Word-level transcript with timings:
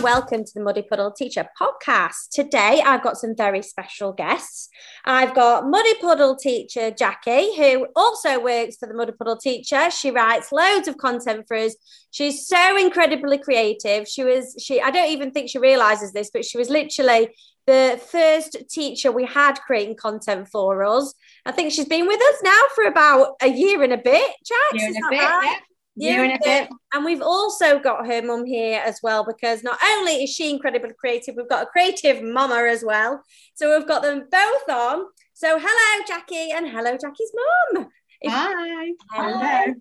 and 0.00 0.04
welcome 0.04 0.44
to 0.44 0.52
the 0.54 0.62
Muddy 0.62 0.80
Puddle 0.80 1.10
Teacher 1.10 1.46
podcast. 1.60 2.30
Today, 2.32 2.82
I've 2.84 3.02
got 3.02 3.18
some 3.18 3.36
very 3.36 3.60
special 3.60 4.12
guests. 4.12 4.70
I've 5.04 5.34
got 5.34 5.68
Muddy 5.68 5.92
Puddle 6.00 6.36
teacher 6.36 6.90
Jackie, 6.90 7.54
who 7.54 7.86
also 7.94 8.42
works 8.42 8.76
for 8.76 8.88
the 8.88 8.94
Muddy 8.94 9.12
Puddle 9.12 9.36
Teacher. 9.36 9.90
She 9.90 10.10
writes 10.10 10.52
loads 10.52 10.88
of 10.88 10.96
content 10.96 11.44
for 11.46 11.56
us. 11.56 11.76
She's 12.12 12.46
so 12.46 12.78
incredibly 12.78 13.36
creative. 13.36 14.08
She 14.08 14.24
was, 14.24 14.56
she, 14.58 14.80
I 14.80 14.90
don't 14.90 15.10
even 15.10 15.32
think 15.32 15.50
she 15.50 15.58
realizes 15.58 16.12
this, 16.12 16.30
but 16.32 16.46
she 16.46 16.56
was 16.56 16.70
literally 16.70 17.28
the 17.66 18.00
first 18.10 18.56
teacher 18.70 19.12
we 19.12 19.26
had 19.26 19.60
creating 19.60 19.96
content 19.96 20.48
for 20.48 20.82
us. 20.82 21.12
I 21.44 21.52
think 21.52 21.72
she's 21.72 21.88
been 21.88 22.06
with 22.06 22.20
us 22.20 22.42
now 22.42 22.62
for 22.74 22.84
about 22.84 23.34
a 23.42 23.48
year 23.48 23.82
and 23.82 23.92
a 23.92 23.98
bit. 23.98 24.30
Jack, 24.46 24.80
year 24.80 24.88
and 24.88 24.96
a 24.96 25.10
bit, 25.10 25.18
right? 25.18 25.58
yeah 25.58 25.69
year 25.96 26.24
and 26.24 26.32
a 26.32 26.38
bit. 26.42 26.68
And 26.92 27.04
we've 27.04 27.22
also 27.22 27.78
got 27.78 28.06
her 28.06 28.22
mum 28.22 28.44
here 28.44 28.82
as 28.84 29.00
well 29.02 29.24
because 29.24 29.62
not 29.62 29.78
only 29.84 30.24
is 30.24 30.30
she 30.30 30.50
incredibly 30.50 30.90
creative, 30.98 31.36
we've 31.36 31.48
got 31.48 31.64
a 31.64 31.66
creative 31.66 32.22
mama 32.22 32.66
as 32.68 32.84
well. 32.84 33.22
So 33.54 33.76
we've 33.76 33.88
got 33.88 34.02
them 34.02 34.26
both 34.30 34.68
on. 34.68 35.06
So 35.34 35.58
hello, 35.58 36.04
Jackie, 36.06 36.50
and 36.52 36.68
hello, 36.68 36.96
Jackie's 37.00 37.32
mum. 37.74 37.88
Hi. 38.26 38.92
Hello. 39.12 39.74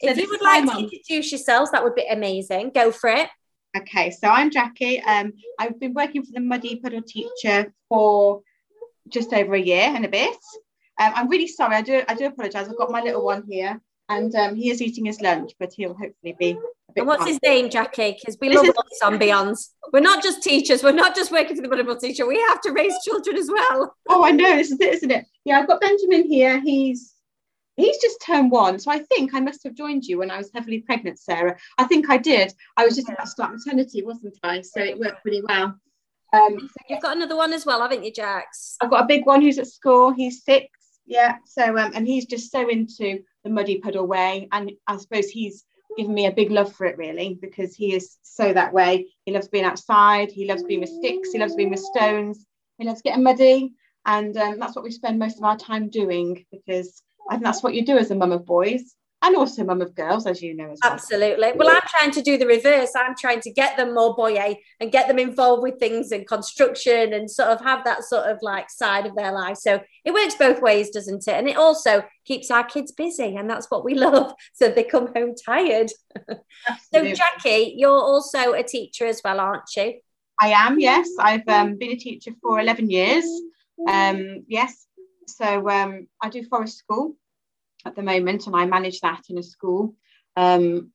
If 0.00 0.16
so 0.16 0.22
you 0.22 0.28
would 0.28 0.42
like 0.42 0.64
to 0.64 0.78
introduce 0.78 1.32
yourselves, 1.32 1.70
that 1.70 1.82
would 1.82 1.94
be 1.94 2.06
amazing. 2.10 2.70
Go 2.74 2.90
for 2.90 3.10
it. 3.10 3.28
Okay, 3.76 4.10
so 4.10 4.28
I'm 4.28 4.50
Jackie. 4.50 5.00
Um, 5.02 5.32
I've 5.58 5.78
been 5.80 5.94
working 5.94 6.24
for 6.24 6.32
the 6.32 6.40
Muddy 6.40 6.76
Puddle 6.76 7.02
teacher 7.02 7.72
for 7.88 8.42
just 9.08 9.32
over 9.32 9.54
a 9.54 9.60
year 9.60 9.92
and 9.94 10.04
a 10.04 10.08
bit. 10.08 10.36
Um, 11.00 11.12
I'm 11.14 11.28
really 11.28 11.48
sorry. 11.48 11.76
I 11.76 11.82
do 11.82 12.02
I 12.08 12.14
do 12.14 12.26
apologise. 12.26 12.68
I've 12.68 12.78
got 12.78 12.90
my 12.90 13.02
little 13.02 13.24
one 13.24 13.44
here 13.48 13.80
and 14.08 14.34
um, 14.34 14.54
he 14.54 14.70
is 14.70 14.82
eating 14.82 15.06
his 15.06 15.20
lunch, 15.20 15.52
but 15.58 15.72
he'll 15.72 15.94
hopefully 15.94 16.36
be. 16.38 16.58
and 16.96 17.06
what's 17.06 17.26
his 17.26 17.38
name, 17.42 17.70
Jackie? 17.70 18.12
Because 18.18 18.36
we 18.40 18.54
love 18.54 18.66
this 18.66 19.02
ambience. 19.02 19.70
We're 19.92 20.00
not 20.00 20.22
just 20.22 20.42
teachers. 20.42 20.82
We're 20.82 20.92
not 20.92 21.14
just 21.14 21.32
working 21.32 21.56
for 21.56 21.62
the 21.62 21.68
Muddy 21.68 21.98
teacher. 21.98 22.26
We 22.26 22.40
have 22.48 22.60
to 22.62 22.72
raise 22.72 22.94
children 23.04 23.36
as 23.36 23.50
well. 23.50 23.94
Oh, 24.08 24.24
I 24.24 24.30
know. 24.30 24.56
This 24.56 24.70
is 24.70 24.80
it, 24.80 24.94
isn't 24.94 25.10
it? 25.10 25.26
Yeah, 25.44 25.58
I've 25.58 25.68
got 25.68 25.80
Benjamin 25.80 26.28
here. 26.28 26.60
He's 26.60 27.14
he's 27.76 27.96
just 27.98 28.22
turned 28.24 28.50
one, 28.50 28.78
so 28.78 28.90
I 28.90 29.00
think 29.00 29.34
I 29.34 29.40
must 29.40 29.64
have 29.64 29.74
joined 29.74 30.04
you 30.04 30.18
when 30.18 30.30
I 30.30 30.38
was 30.38 30.50
heavily 30.54 30.80
pregnant, 30.80 31.18
Sarah. 31.18 31.56
I 31.78 31.84
think 31.84 32.10
I 32.10 32.18
did. 32.18 32.52
I 32.76 32.84
was 32.84 32.94
just 32.96 33.08
about 33.08 33.24
to 33.24 33.30
start 33.30 33.52
maternity, 33.52 34.02
wasn't 34.02 34.38
I? 34.42 34.60
So 34.60 34.80
it 34.80 34.98
worked 34.98 35.22
pretty 35.22 35.42
well. 35.48 35.74
Um, 36.32 36.58
so 36.58 36.68
You've 36.88 37.00
got 37.02 37.16
another 37.16 37.36
one 37.36 37.52
as 37.52 37.64
well, 37.64 37.80
haven't 37.80 38.04
you, 38.04 38.12
Jax? 38.12 38.76
I've 38.80 38.90
got 38.90 39.04
a 39.04 39.06
big 39.06 39.24
one 39.24 39.40
who's 39.40 39.58
at 39.58 39.68
school. 39.68 40.12
He's 40.12 40.42
six. 40.44 40.68
Yeah. 41.06 41.36
So 41.46 41.76
um, 41.78 41.92
and 41.94 42.06
he's 42.06 42.26
just 42.26 42.50
so 42.50 42.68
into 42.68 43.20
the 43.44 43.50
muddy 43.50 43.78
puddle 43.78 44.06
way. 44.06 44.48
And 44.50 44.72
I 44.86 44.96
suppose 44.96 45.28
he's 45.28 45.64
given 45.96 46.14
me 46.14 46.26
a 46.26 46.32
big 46.32 46.50
love 46.50 46.72
for 46.72 46.86
it 46.86 46.98
really 46.98 47.38
because 47.40 47.74
he 47.74 47.94
is 47.94 48.16
so 48.22 48.52
that 48.52 48.72
way. 48.72 49.06
He 49.24 49.32
loves 49.32 49.48
being 49.48 49.64
outside, 49.64 50.32
he 50.32 50.46
loves 50.46 50.64
being 50.64 50.80
with 50.80 50.90
sticks, 50.90 51.30
he 51.32 51.38
loves 51.38 51.54
being 51.54 51.70
with 51.70 51.80
stones, 51.80 52.44
he 52.78 52.84
loves 52.84 53.02
getting 53.02 53.22
muddy. 53.22 53.74
And 54.06 54.36
um, 54.36 54.58
that's 54.58 54.74
what 54.76 54.84
we 54.84 54.90
spend 54.90 55.18
most 55.18 55.38
of 55.38 55.44
our 55.44 55.56
time 55.56 55.88
doing 55.88 56.44
because 56.50 57.02
I 57.30 57.34
think 57.34 57.44
that's 57.44 57.62
what 57.62 57.74
you 57.74 57.84
do 57.84 57.96
as 57.96 58.10
a 58.10 58.14
mum 58.14 58.32
of 58.32 58.44
boys 58.44 58.94
and 59.24 59.36
also 59.36 59.64
mum 59.64 59.80
of 59.80 59.94
girls, 59.94 60.26
as 60.26 60.42
you 60.42 60.54
know 60.54 60.70
as 60.70 60.78
well. 60.82 60.92
Absolutely. 60.92 61.52
Well, 61.56 61.70
I'm 61.70 61.80
trying 61.88 62.10
to 62.10 62.20
do 62.20 62.36
the 62.36 62.46
reverse. 62.46 62.92
I'm 62.94 63.14
trying 63.18 63.40
to 63.40 63.50
get 63.50 63.76
them 63.76 63.94
more 63.94 64.14
boye 64.14 64.58
and 64.80 64.92
get 64.92 65.08
them 65.08 65.18
involved 65.18 65.62
with 65.62 65.78
things 65.78 66.12
in 66.12 66.26
construction 66.26 67.14
and 67.14 67.30
sort 67.30 67.48
of 67.48 67.60
have 67.62 67.84
that 67.84 68.04
sort 68.04 68.26
of 68.26 68.38
like 68.42 68.68
side 68.68 69.06
of 69.06 69.16
their 69.16 69.32
life. 69.32 69.56
So 69.56 69.80
it 70.04 70.12
works 70.12 70.34
both 70.34 70.60
ways, 70.60 70.90
doesn't 70.90 71.26
it? 71.26 71.34
And 71.34 71.48
it 71.48 71.56
also 71.56 72.04
keeps 72.26 72.50
our 72.50 72.64
kids 72.64 72.92
busy, 72.92 73.36
and 73.36 73.48
that's 73.48 73.70
what 73.70 73.84
we 73.84 73.94
love. 74.06 74.34
So 74.52 74.68
they 74.68 74.84
come 74.84 75.08
home 75.14 75.34
tired. 75.34 75.90
so, 76.92 77.14
Jackie, 77.14 77.74
you're 77.78 77.90
also 77.90 78.52
a 78.52 78.62
teacher 78.62 79.06
as 79.06 79.22
well, 79.24 79.40
aren't 79.40 79.74
you? 79.74 80.00
I 80.40 80.48
am. 80.48 80.78
Yes, 80.78 81.08
I've 81.18 81.48
um, 81.48 81.78
been 81.78 81.92
a 81.92 81.96
teacher 81.96 82.32
for 82.42 82.60
11 82.60 82.90
years. 82.90 83.24
Um, 83.88 84.44
yes, 84.48 84.86
so 85.26 85.68
um, 85.70 86.08
I 86.20 86.28
do 86.28 86.44
forest 86.44 86.78
school 86.78 87.16
at 87.84 87.96
the 87.96 88.02
moment, 88.02 88.46
and 88.46 88.56
I 88.56 88.66
manage 88.66 89.00
that 89.00 89.22
in 89.28 89.38
a 89.38 89.42
school. 89.42 89.94
Um, 90.36 90.90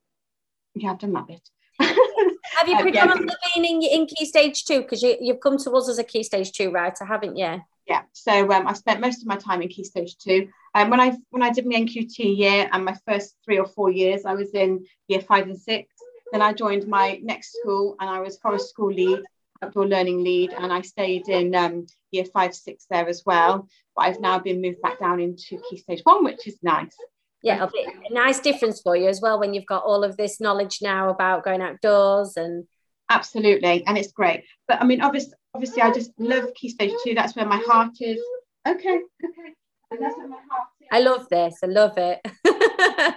yeah, 0.76 0.92
I've 0.92 1.00
done 1.00 1.14
that 1.14 1.28
bit. 1.28 1.50
have 1.80 2.68
you 2.68 2.78
predominantly 2.82 3.36
been 3.56 3.66
in, 3.66 3.82
in 3.82 4.06
Key 4.06 4.26
Stage 4.26 4.66
2? 4.66 4.82
Because 4.82 5.02
you, 5.02 5.18
you've 5.20 5.40
come 5.40 5.58
to 5.58 5.72
us 5.72 5.90
as 5.90 6.00
a 6.00 6.04
Key 6.04 6.24
Stage 6.24 6.52
2 6.52 6.72
writer, 6.72 7.06
haven't 7.06 7.38
you? 7.38 7.62
Yeah, 7.88 8.04
so 8.14 8.52
um, 8.52 8.68
I 8.68 8.74
spent 8.74 9.02
most 9.02 9.22
of 9.22 9.28
my 9.28 9.36
time 9.36 9.62
in 9.64 9.68
Key 9.68 9.84
Stage 9.84 10.18
2. 10.20 10.48
Um, 10.76 10.92
when 10.92 11.00
I 11.00 11.18
when 11.32 11.42
I 11.42 11.52
did 11.52 11.66
my 11.66 11.78
NQT 11.78 12.38
year 12.38 12.70
and 12.72 12.86
my 12.86 12.96
first 13.08 13.36
three 13.44 13.58
or 13.58 13.66
four 13.66 13.90
years, 13.90 14.26
I 14.26 14.36
was 14.36 14.54
in 14.54 14.86
year 15.08 15.22
five 15.22 15.48
and 15.48 15.58
six. 15.58 15.92
Then 16.32 16.44
I 16.44 16.54
joined 16.54 16.88
my 16.88 17.20
next 17.24 17.58
school 17.60 17.96
and 18.00 18.08
I 18.08 18.20
was 18.20 18.38
forest 18.38 18.70
school 18.70 18.94
lead, 18.94 19.24
outdoor 19.64 19.88
learning 19.88 20.24
lead, 20.24 20.54
and 20.54 20.72
I 20.72 20.82
stayed 20.82 21.28
in 21.28 21.56
um, 21.56 21.88
year 22.12 22.26
five, 22.26 22.54
six 22.54 22.86
there 22.90 23.08
as 23.08 23.24
well. 23.26 23.68
But 23.96 24.06
I've 24.06 24.20
now 24.20 24.40
been 24.40 24.62
moved 24.62 24.82
back 24.82 25.00
down 25.00 25.20
into 25.20 25.62
key 25.70 25.78
stage 25.78 26.02
one, 26.04 26.24
which 26.24 26.48
is 26.48 26.58
nice. 26.62 26.96
Yeah, 27.42 27.70
a 28.10 28.14
nice 28.14 28.40
difference 28.40 28.82
for 28.82 28.98
you 28.98 29.08
as 29.08 29.22
well 29.22 29.40
when 29.40 29.54
you've 29.54 29.66
got 29.66 29.84
all 29.84 30.04
of 30.04 30.18
this 30.18 30.42
knowledge 30.42 30.80
now 30.82 31.10
about 31.10 31.46
going 31.46 31.62
outdoors 31.62 32.36
and 32.36 32.66
absolutely, 33.10 33.86
and 33.86 33.98
it's 33.98 34.12
great. 34.12 34.44
But 34.68 34.82
I 34.82 34.86
mean, 34.86 35.02
obviously, 35.02 35.34
obviously, 35.54 35.82
I 35.82 35.92
just 35.92 36.12
love 36.20 36.54
key 36.54 36.70
stage 36.70 36.92
two. 37.04 37.16
That's 37.16 37.36
where 37.36 37.46
my 37.46 37.62
heart 37.66 37.94
is. 38.02 38.20
Okay, 38.68 39.00
okay, 39.24 39.54
and 39.92 40.02
that's 40.02 40.18
where 40.18 40.28
my 40.28 40.40
heart 40.52 40.68
is. 40.82 40.88
I 40.92 41.00
love 41.00 41.30
this. 41.30 41.56
I 41.64 41.68
love 41.68 41.98
it. 41.98 42.20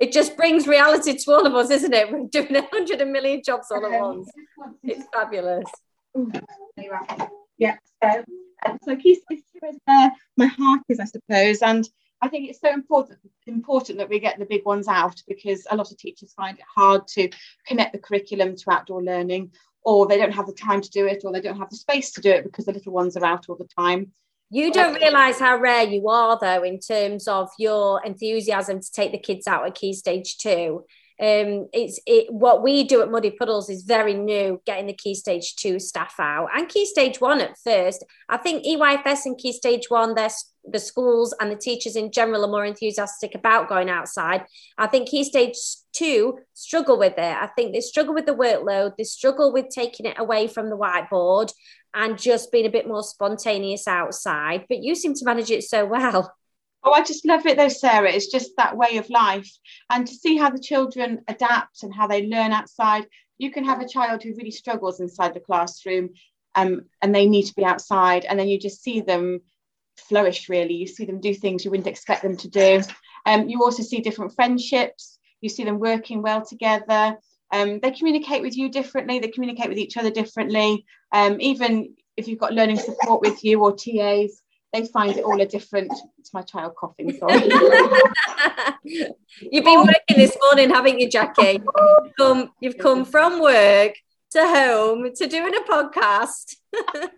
it 0.00 0.12
just 0.12 0.36
brings 0.36 0.66
reality 0.66 1.16
to 1.16 1.32
all 1.32 1.46
of 1.46 1.54
us, 1.54 1.70
isn't 1.70 1.94
it? 1.94 2.12
We're 2.12 2.26
doing 2.26 2.56
a 2.56 2.68
hundred 2.70 3.06
million 3.08 3.40
jobs 3.44 3.68
all 3.70 3.86
at 3.86 4.00
um, 4.00 4.00
once. 4.00 4.30
It's 4.82 5.06
fabulous. 5.12 5.70
Yeah. 7.60 7.76
So, 8.02 8.24
um, 8.66 8.78
so 8.82 8.96
key 8.96 9.14
stage 9.14 9.42
two 9.52 9.68
is 9.68 9.78
where 9.84 10.10
my 10.36 10.46
heart 10.46 10.80
is, 10.88 10.98
I 10.98 11.04
suppose, 11.04 11.62
and 11.62 11.88
I 12.22 12.28
think 12.28 12.48
it's 12.48 12.60
so 12.60 12.72
important 12.72 13.18
important 13.46 13.98
that 13.98 14.08
we 14.08 14.18
get 14.18 14.38
the 14.38 14.46
big 14.46 14.64
ones 14.64 14.88
out 14.88 15.22
because 15.28 15.66
a 15.70 15.76
lot 15.76 15.90
of 15.90 15.98
teachers 15.98 16.32
find 16.32 16.58
it 16.58 16.64
hard 16.74 17.06
to 17.08 17.28
connect 17.66 17.92
the 17.92 17.98
curriculum 17.98 18.56
to 18.56 18.70
outdoor 18.70 19.02
learning, 19.02 19.52
or 19.84 20.06
they 20.06 20.16
don't 20.16 20.34
have 20.34 20.46
the 20.46 20.54
time 20.54 20.80
to 20.80 20.90
do 20.90 21.06
it, 21.06 21.22
or 21.24 21.32
they 21.32 21.40
don't 21.40 21.58
have 21.58 21.70
the 21.70 21.76
space 21.76 22.10
to 22.12 22.20
do 22.20 22.30
it 22.30 22.44
because 22.44 22.64
the 22.64 22.72
little 22.72 22.92
ones 22.92 23.16
are 23.16 23.24
out 23.24 23.48
all 23.48 23.56
the 23.56 23.68
time. 23.78 24.12
You 24.52 24.72
don't 24.72 24.94
realise 24.94 25.38
how 25.38 25.58
rare 25.58 25.84
you 25.84 26.08
are, 26.08 26.36
though, 26.40 26.64
in 26.64 26.80
terms 26.80 27.28
of 27.28 27.50
your 27.58 28.04
enthusiasm 28.04 28.80
to 28.80 28.92
take 28.92 29.12
the 29.12 29.18
kids 29.18 29.46
out 29.46 29.66
at 29.66 29.76
Key 29.76 29.92
Stage 29.92 30.38
Two 30.38 30.84
um, 31.20 31.68
it's 31.74 32.00
it 32.06 32.32
what 32.32 32.62
we 32.62 32.84
do 32.84 33.02
at 33.02 33.10
Muddy 33.10 33.30
Puddles 33.30 33.68
is 33.68 33.82
very 33.82 34.14
new, 34.14 34.62
getting 34.64 34.86
the 34.86 34.94
Key 34.94 35.14
Stage 35.14 35.54
Two 35.54 35.78
staff 35.78 36.14
out 36.18 36.48
and 36.56 36.66
Key 36.66 36.86
Stage 36.86 37.20
One 37.20 37.42
at 37.42 37.58
first. 37.62 38.02
I 38.30 38.38
think 38.38 38.64
EYFS 38.64 39.26
and 39.26 39.36
Key 39.36 39.52
Stage 39.52 39.90
One, 39.90 40.14
their 40.14 40.30
the 40.64 40.78
schools 40.78 41.34
and 41.38 41.50
the 41.50 41.56
teachers 41.56 41.96
in 41.96 42.10
general 42.10 42.44
are 42.44 42.50
more 42.50 42.64
enthusiastic 42.64 43.34
about 43.34 43.68
going 43.68 43.90
outside. 43.90 44.46
I 44.78 44.86
think 44.86 45.10
Key 45.10 45.24
Stage 45.24 45.56
Two 45.92 46.38
struggle 46.54 46.98
with 46.98 47.18
it. 47.18 47.36
I 47.36 47.48
think 47.48 47.74
they 47.74 47.80
struggle 47.80 48.14
with 48.14 48.24
the 48.24 48.34
workload. 48.34 48.96
They 48.96 49.04
struggle 49.04 49.52
with 49.52 49.68
taking 49.68 50.06
it 50.06 50.18
away 50.18 50.46
from 50.46 50.70
the 50.70 50.78
whiteboard 50.78 51.52
and 51.92 52.18
just 52.18 52.50
being 52.50 52.66
a 52.66 52.70
bit 52.70 52.88
more 52.88 53.02
spontaneous 53.02 53.86
outside. 53.86 54.64
But 54.70 54.82
you 54.82 54.94
seem 54.94 55.12
to 55.14 55.24
manage 55.26 55.50
it 55.50 55.64
so 55.64 55.84
well. 55.84 56.32
Oh, 56.82 56.92
I 56.92 57.02
just 57.02 57.26
love 57.26 57.44
it 57.46 57.58
though, 57.58 57.68
Sarah. 57.68 58.10
It's 58.10 58.30
just 58.30 58.52
that 58.56 58.76
way 58.76 58.96
of 58.96 59.10
life. 59.10 59.50
And 59.90 60.06
to 60.06 60.14
see 60.14 60.36
how 60.36 60.50
the 60.50 60.58
children 60.58 61.22
adapt 61.28 61.82
and 61.82 61.94
how 61.94 62.06
they 62.06 62.26
learn 62.26 62.52
outside. 62.52 63.06
You 63.38 63.50
can 63.50 63.64
have 63.64 63.80
a 63.80 63.88
child 63.88 64.22
who 64.22 64.34
really 64.34 64.50
struggles 64.50 65.00
inside 65.00 65.34
the 65.34 65.40
classroom 65.40 66.10
um, 66.54 66.82
and 67.00 67.14
they 67.14 67.26
need 67.26 67.44
to 67.44 67.54
be 67.54 67.64
outside. 67.64 68.24
And 68.24 68.38
then 68.38 68.48
you 68.48 68.58
just 68.58 68.82
see 68.82 69.00
them 69.00 69.40
flourish, 69.96 70.48
really. 70.48 70.74
You 70.74 70.86
see 70.86 71.04
them 71.04 71.20
do 71.20 71.34
things 71.34 71.64
you 71.64 71.70
wouldn't 71.70 71.86
expect 71.86 72.22
them 72.22 72.36
to 72.38 72.48
do. 72.48 72.82
Um, 73.26 73.48
you 73.48 73.62
also 73.62 73.82
see 73.82 74.00
different 74.00 74.34
friendships. 74.34 75.18
You 75.40 75.48
see 75.48 75.64
them 75.64 75.78
working 75.78 76.22
well 76.22 76.44
together. 76.44 77.16
Um, 77.52 77.80
they 77.80 77.90
communicate 77.90 78.42
with 78.42 78.56
you 78.56 78.70
differently. 78.70 79.18
They 79.18 79.28
communicate 79.28 79.68
with 79.68 79.78
each 79.78 79.96
other 79.96 80.10
differently. 80.10 80.84
Um, 81.12 81.40
even 81.40 81.94
if 82.16 82.28
you've 82.28 82.38
got 82.38 82.52
learning 82.52 82.78
support 82.78 83.20
with 83.20 83.42
you 83.44 83.62
or 83.62 83.74
TAs, 83.74 84.42
they 84.72 84.86
find 84.86 85.16
it 85.16 85.24
all 85.24 85.40
a 85.40 85.46
different. 85.46 85.92
It's 86.18 86.32
my 86.32 86.42
child 86.42 86.74
coughing. 86.76 87.12
Sorry. 87.18 87.42
you've 88.84 89.64
been 89.64 89.80
working 89.80 90.16
this 90.16 90.36
morning, 90.42 90.70
haven't 90.70 91.00
you, 91.00 91.08
Jackie? 91.08 91.60
You've 91.62 92.16
come, 92.18 92.50
you've 92.60 92.78
come 92.78 93.04
from 93.04 93.40
work 93.40 93.94
to 94.32 94.40
home 94.40 95.10
to 95.14 95.26
doing 95.26 95.54
a 95.54 95.60
podcast. 95.60 96.56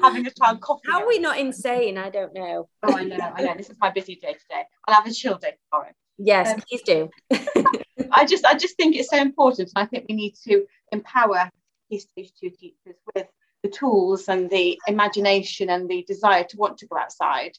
Having 0.00 0.26
a 0.26 0.30
child 0.30 0.60
coughing. 0.60 0.90
How 0.90 1.02
are 1.02 1.08
we 1.08 1.18
not 1.18 1.38
insane? 1.38 1.98
I 1.98 2.10
don't 2.10 2.34
know. 2.34 2.68
Oh, 2.82 2.96
I 2.96 3.04
know. 3.04 3.32
I 3.36 3.42
know. 3.42 3.54
This 3.56 3.70
is 3.70 3.76
my 3.80 3.90
busy 3.90 4.16
day 4.16 4.32
today. 4.34 4.64
I'll 4.86 4.94
have 4.94 5.06
a 5.06 5.12
chill 5.12 5.38
day 5.38 5.54
tomorrow. 5.70 5.92
Yes, 6.18 6.50
um, 6.50 6.60
please 6.68 6.82
do. 6.82 7.10
I 8.12 8.26
just, 8.26 8.44
I 8.44 8.54
just 8.56 8.76
think 8.76 8.96
it's 8.96 9.08
so 9.08 9.16
important. 9.18 9.70
and 9.74 9.84
I 9.84 9.86
think 9.86 10.06
we 10.08 10.14
need 10.14 10.34
to 10.44 10.66
empower 10.92 11.50
these 11.90 12.02
stage 12.02 12.32
two 12.38 12.50
teachers 12.50 12.96
with 13.14 13.26
the 13.62 13.68
tools 13.68 14.28
and 14.28 14.50
the 14.50 14.78
imagination 14.86 15.70
and 15.70 15.88
the 15.88 16.04
desire 16.06 16.44
to 16.44 16.56
want 16.56 16.78
to 16.78 16.86
go 16.86 16.96
outside. 16.96 17.52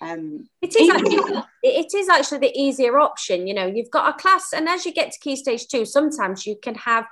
Um, 0.00 0.48
it 0.62 0.74
is 0.74 0.88
actually, 0.88 1.42
it 1.62 1.94
is 1.94 2.08
actually 2.08 2.38
the 2.38 2.58
easier 2.58 2.98
option. 2.98 3.46
You 3.46 3.54
know, 3.54 3.66
you've 3.66 3.90
got 3.90 4.08
a 4.08 4.18
class, 4.18 4.52
and 4.54 4.68
as 4.68 4.86
you 4.86 4.92
get 4.92 5.12
to 5.12 5.18
key 5.18 5.36
stage 5.36 5.66
two, 5.68 5.84
sometimes 5.84 6.46
you 6.46 6.56
can 6.62 6.74
have 6.74 7.06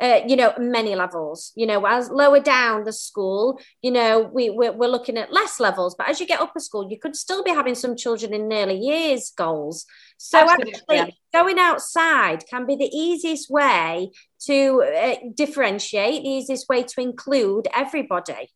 uh, 0.00 0.20
you 0.26 0.34
know, 0.34 0.54
many 0.58 0.94
levels. 0.94 1.52
You 1.54 1.66
know, 1.66 1.84
as 1.84 2.08
lower 2.10 2.40
down 2.40 2.84
the 2.84 2.92
school, 2.92 3.60
you 3.82 3.90
know, 3.90 4.20
we, 4.20 4.48
we're, 4.48 4.72
we're 4.72 4.88
looking 4.88 5.18
at 5.18 5.32
less 5.32 5.60
levels. 5.60 5.94
But 5.94 6.08
as 6.08 6.20
you 6.20 6.26
get 6.26 6.40
up 6.40 6.56
a 6.56 6.60
school, 6.60 6.90
you 6.90 6.98
could 6.98 7.14
still 7.14 7.44
be 7.44 7.50
having 7.50 7.74
some 7.74 7.96
children 7.96 8.32
in 8.32 8.52
early 8.52 8.78
years 8.78 9.30
goals. 9.36 9.84
So 10.16 10.38
Absolutely, 10.38 10.96
actually, 10.96 11.18
going 11.32 11.58
outside 11.58 12.44
can 12.48 12.66
be 12.66 12.76
the 12.76 12.90
easiest 12.90 13.50
way 13.50 14.10
to 14.46 14.82
uh, 14.82 15.16
differentiate, 15.34 16.22
the 16.22 16.28
easiest 16.28 16.68
way 16.68 16.82
to 16.82 17.00
include 17.00 17.68
everybody. 17.74 18.50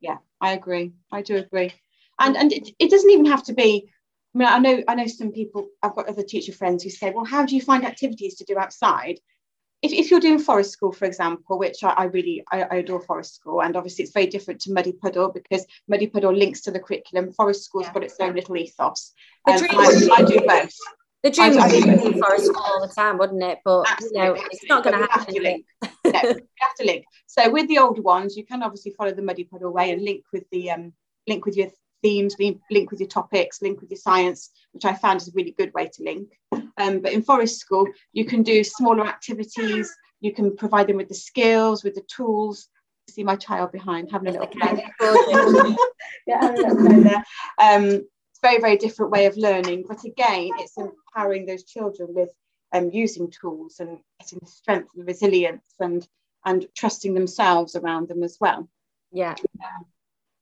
Yeah, 0.00 0.18
I 0.40 0.52
agree. 0.52 0.92
I 1.12 1.22
do 1.22 1.36
agree. 1.36 1.72
And 2.18 2.36
and 2.36 2.52
it, 2.52 2.70
it 2.78 2.90
doesn't 2.90 3.10
even 3.10 3.26
have 3.26 3.44
to 3.44 3.54
be 3.54 3.90
I 4.34 4.38
mean, 4.38 4.48
I 4.48 4.58
know 4.58 4.82
I 4.88 4.94
know 4.94 5.06
some 5.06 5.32
people. 5.32 5.68
I've 5.82 5.94
got 5.94 6.08
other 6.08 6.22
teacher 6.22 6.52
friends 6.52 6.82
who 6.82 6.90
say, 6.90 7.10
"Well, 7.10 7.24
how 7.24 7.46
do 7.46 7.54
you 7.54 7.62
find 7.62 7.84
activities 7.84 8.36
to 8.36 8.44
do 8.44 8.58
outside?" 8.58 9.18
if, 9.82 9.92
if 9.92 10.10
you're 10.10 10.20
doing 10.20 10.38
forest 10.38 10.72
school, 10.72 10.92
for 10.92 11.04
example, 11.04 11.58
which 11.58 11.84
I, 11.84 11.90
I 11.90 12.04
really 12.04 12.44
I, 12.50 12.62
I, 12.62 12.74
adore 12.76 13.00
forest 13.00 13.34
school, 13.34 13.62
and 13.62 13.76
obviously 13.76 14.04
it's 14.04 14.12
very 14.12 14.26
different 14.26 14.60
to 14.62 14.72
Muddy 14.72 14.92
Puddle 14.92 15.30
because 15.30 15.66
Muddy 15.88 16.06
Puddle 16.06 16.34
links 16.34 16.62
to 16.62 16.70
the 16.70 16.80
curriculum. 16.80 17.32
Forest 17.32 17.64
school's 17.64 17.86
yeah. 17.86 17.92
got 17.92 18.04
its 18.04 18.16
own 18.20 18.34
little 18.34 18.56
ethos. 18.56 19.12
Um, 19.46 19.58
I, 19.70 20.08
I, 20.16 20.22
do 20.22 20.40
both. 20.46 20.74
The 21.26 21.32
dream 21.32 21.56
would 21.56 22.00
be 22.00 22.06
in 22.06 22.22
forest 22.22 22.46
school 22.46 22.62
all 22.62 22.86
the 22.86 22.94
time, 22.94 23.18
wouldn't 23.18 23.42
it? 23.42 23.58
But 23.64 23.90
absolutely, 23.90 24.16
you 24.16 24.24
know, 24.24 24.30
absolutely. 24.30 24.48
it's 24.52 24.68
not 24.68 24.84
going 24.84 24.96
to 24.96 25.10
happen. 25.10 25.34
link. 25.42 25.66
no, 25.82 25.90
you 26.04 26.46
have 26.60 26.74
to 26.78 26.86
link. 26.86 27.04
So 27.26 27.50
with 27.50 27.66
the 27.66 27.78
older 27.78 28.00
ones, 28.00 28.36
you 28.36 28.46
can 28.46 28.62
obviously 28.62 28.94
follow 28.96 29.12
the 29.12 29.22
Muddy 29.22 29.42
Puddle 29.42 29.72
way 29.72 29.90
and 29.90 30.04
link 30.04 30.22
with 30.32 30.44
the 30.52 30.70
um, 30.70 30.92
link 31.26 31.44
with 31.44 31.56
your 31.56 31.66
themes, 32.00 32.36
link 32.38 32.90
with 32.92 33.00
your 33.00 33.08
topics, 33.08 33.60
link 33.60 33.80
with 33.80 33.90
your 33.90 33.98
science, 33.98 34.50
which 34.70 34.84
I 34.84 34.94
found 34.94 35.20
is 35.20 35.26
a 35.26 35.32
really 35.34 35.50
good 35.50 35.74
way 35.74 35.88
to 35.94 36.04
link. 36.04 36.28
Um, 36.78 37.00
but 37.00 37.12
in 37.12 37.22
Forest 37.22 37.58
School, 37.58 37.88
you 38.12 38.24
can 38.24 38.44
do 38.44 38.62
smaller 38.62 39.04
activities, 39.04 39.92
you 40.20 40.32
can 40.32 40.54
provide 40.54 40.86
them 40.86 40.96
with 40.96 41.08
the 41.08 41.14
skills, 41.14 41.82
with 41.82 41.96
the 41.96 42.06
tools. 42.06 42.68
See 43.08 43.24
my 43.24 43.34
child 43.34 43.72
behind 43.72 44.12
having 44.12 44.28
a 44.28 44.30
little 44.30 44.46
play. 44.46 44.86
yeah, 46.28 46.40
having 46.40 46.64
a 46.64 46.68
little 46.68 46.86
play 46.86 47.00
there. 47.00 47.24
Um, 47.58 48.06
it's 48.36 48.42
very, 48.42 48.60
very 48.60 48.76
different 48.76 49.12
way 49.12 49.26
of 49.26 49.36
learning. 49.36 49.84
But 49.88 50.04
again, 50.04 50.50
it's 50.58 50.76
empowering 50.76 51.46
those 51.46 51.64
children 51.64 52.14
with 52.14 52.30
um, 52.72 52.90
using 52.92 53.30
tools 53.30 53.80
and 53.80 53.98
getting 54.20 54.40
the 54.42 54.50
strength 54.50 54.90
and 54.94 55.06
resilience 55.06 55.64
and 55.80 56.06
and 56.44 56.66
trusting 56.76 57.14
themselves 57.14 57.74
around 57.74 58.08
them 58.08 58.22
as 58.22 58.36
well. 58.40 58.68
Yeah. 59.10 59.34
Um, 59.64 59.86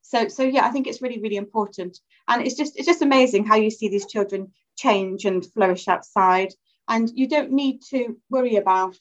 so 0.02 0.28
so 0.28 0.42
yeah 0.42 0.66
i 0.66 0.70
think 0.70 0.86
it's 0.86 1.00
really 1.00 1.18
really 1.18 1.36
important 1.36 1.98
and 2.28 2.46
it's 2.46 2.56
just 2.56 2.76
it's 2.76 2.86
just 2.86 3.00
amazing 3.00 3.44
how 3.46 3.56
you 3.56 3.70
see 3.70 3.88
these 3.88 4.06
children 4.06 4.52
change 4.76 5.24
and 5.24 5.46
flourish 5.52 5.88
outside 5.88 6.52
and 6.88 7.10
you 7.14 7.26
don't 7.26 7.50
need 7.50 7.80
to 7.80 8.14
worry 8.28 8.56
about 8.56 8.98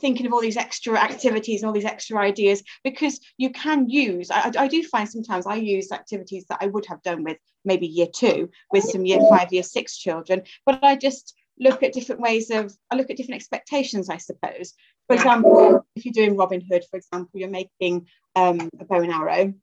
thinking 0.00 0.26
of 0.26 0.32
all 0.32 0.40
these 0.40 0.56
extra 0.56 0.98
activities 0.98 1.62
and 1.62 1.68
all 1.68 1.74
these 1.74 1.84
extra 1.84 2.18
ideas 2.18 2.62
because 2.82 3.20
you 3.38 3.50
can 3.50 3.88
use 3.88 4.30
I, 4.30 4.52
I, 4.58 4.68
do 4.68 4.82
find 4.82 5.08
sometimes 5.08 5.46
i 5.46 5.56
use 5.56 5.92
activities 5.92 6.46
that 6.48 6.58
i 6.60 6.66
would 6.66 6.86
have 6.86 7.02
done 7.02 7.24
with 7.24 7.38
maybe 7.64 7.86
year 7.86 8.08
two 8.14 8.50
with 8.72 8.84
some 8.84 9.04
year 9.06 9.20
five 9.28 9.52
year 9.52 9.62
six 9.62 9.96
children 9.96 10.42
but 10.66 10.82
i 10.82 10.96
just 10.96 11.34
look 11.58 11.82
at 11.82 11.92
different 11.92 12.20
ways 12.20 12.50
of 12.50 12.74
i 12.90 12.96
look 12.96 13.10
at 13.10 13.16
different 13.16 13.36
expectations 13.36 14.08
i 14.08 14.16
suppose 14.16 14.74
for 15.06 15.14
example 15.14 15.86
if 15.94 16.04
you're 16.04 16.12
doing 16.12 16.36
robin 16.36 16.60
hood 16.60 16.84
for 16.90 16.96
example 16.96 17.38
you're 17.38 17.48
making 17.48 18.06
um, 18.36 18.68
a 18.78 18.84
bow 18.84 19.00
and 19.00 19.12
arrow. 19.12 19.54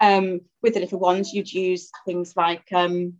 Um, 0.00 0.40
with 0.62 0.74
the 0.74 0.80
little 0.80 0.98
ones, 0.98 1.32
you'd 1.32 1.52
use 1.52 1.90
things 2.04 2.36
like 2.36 2.64
um, 2.72 3.14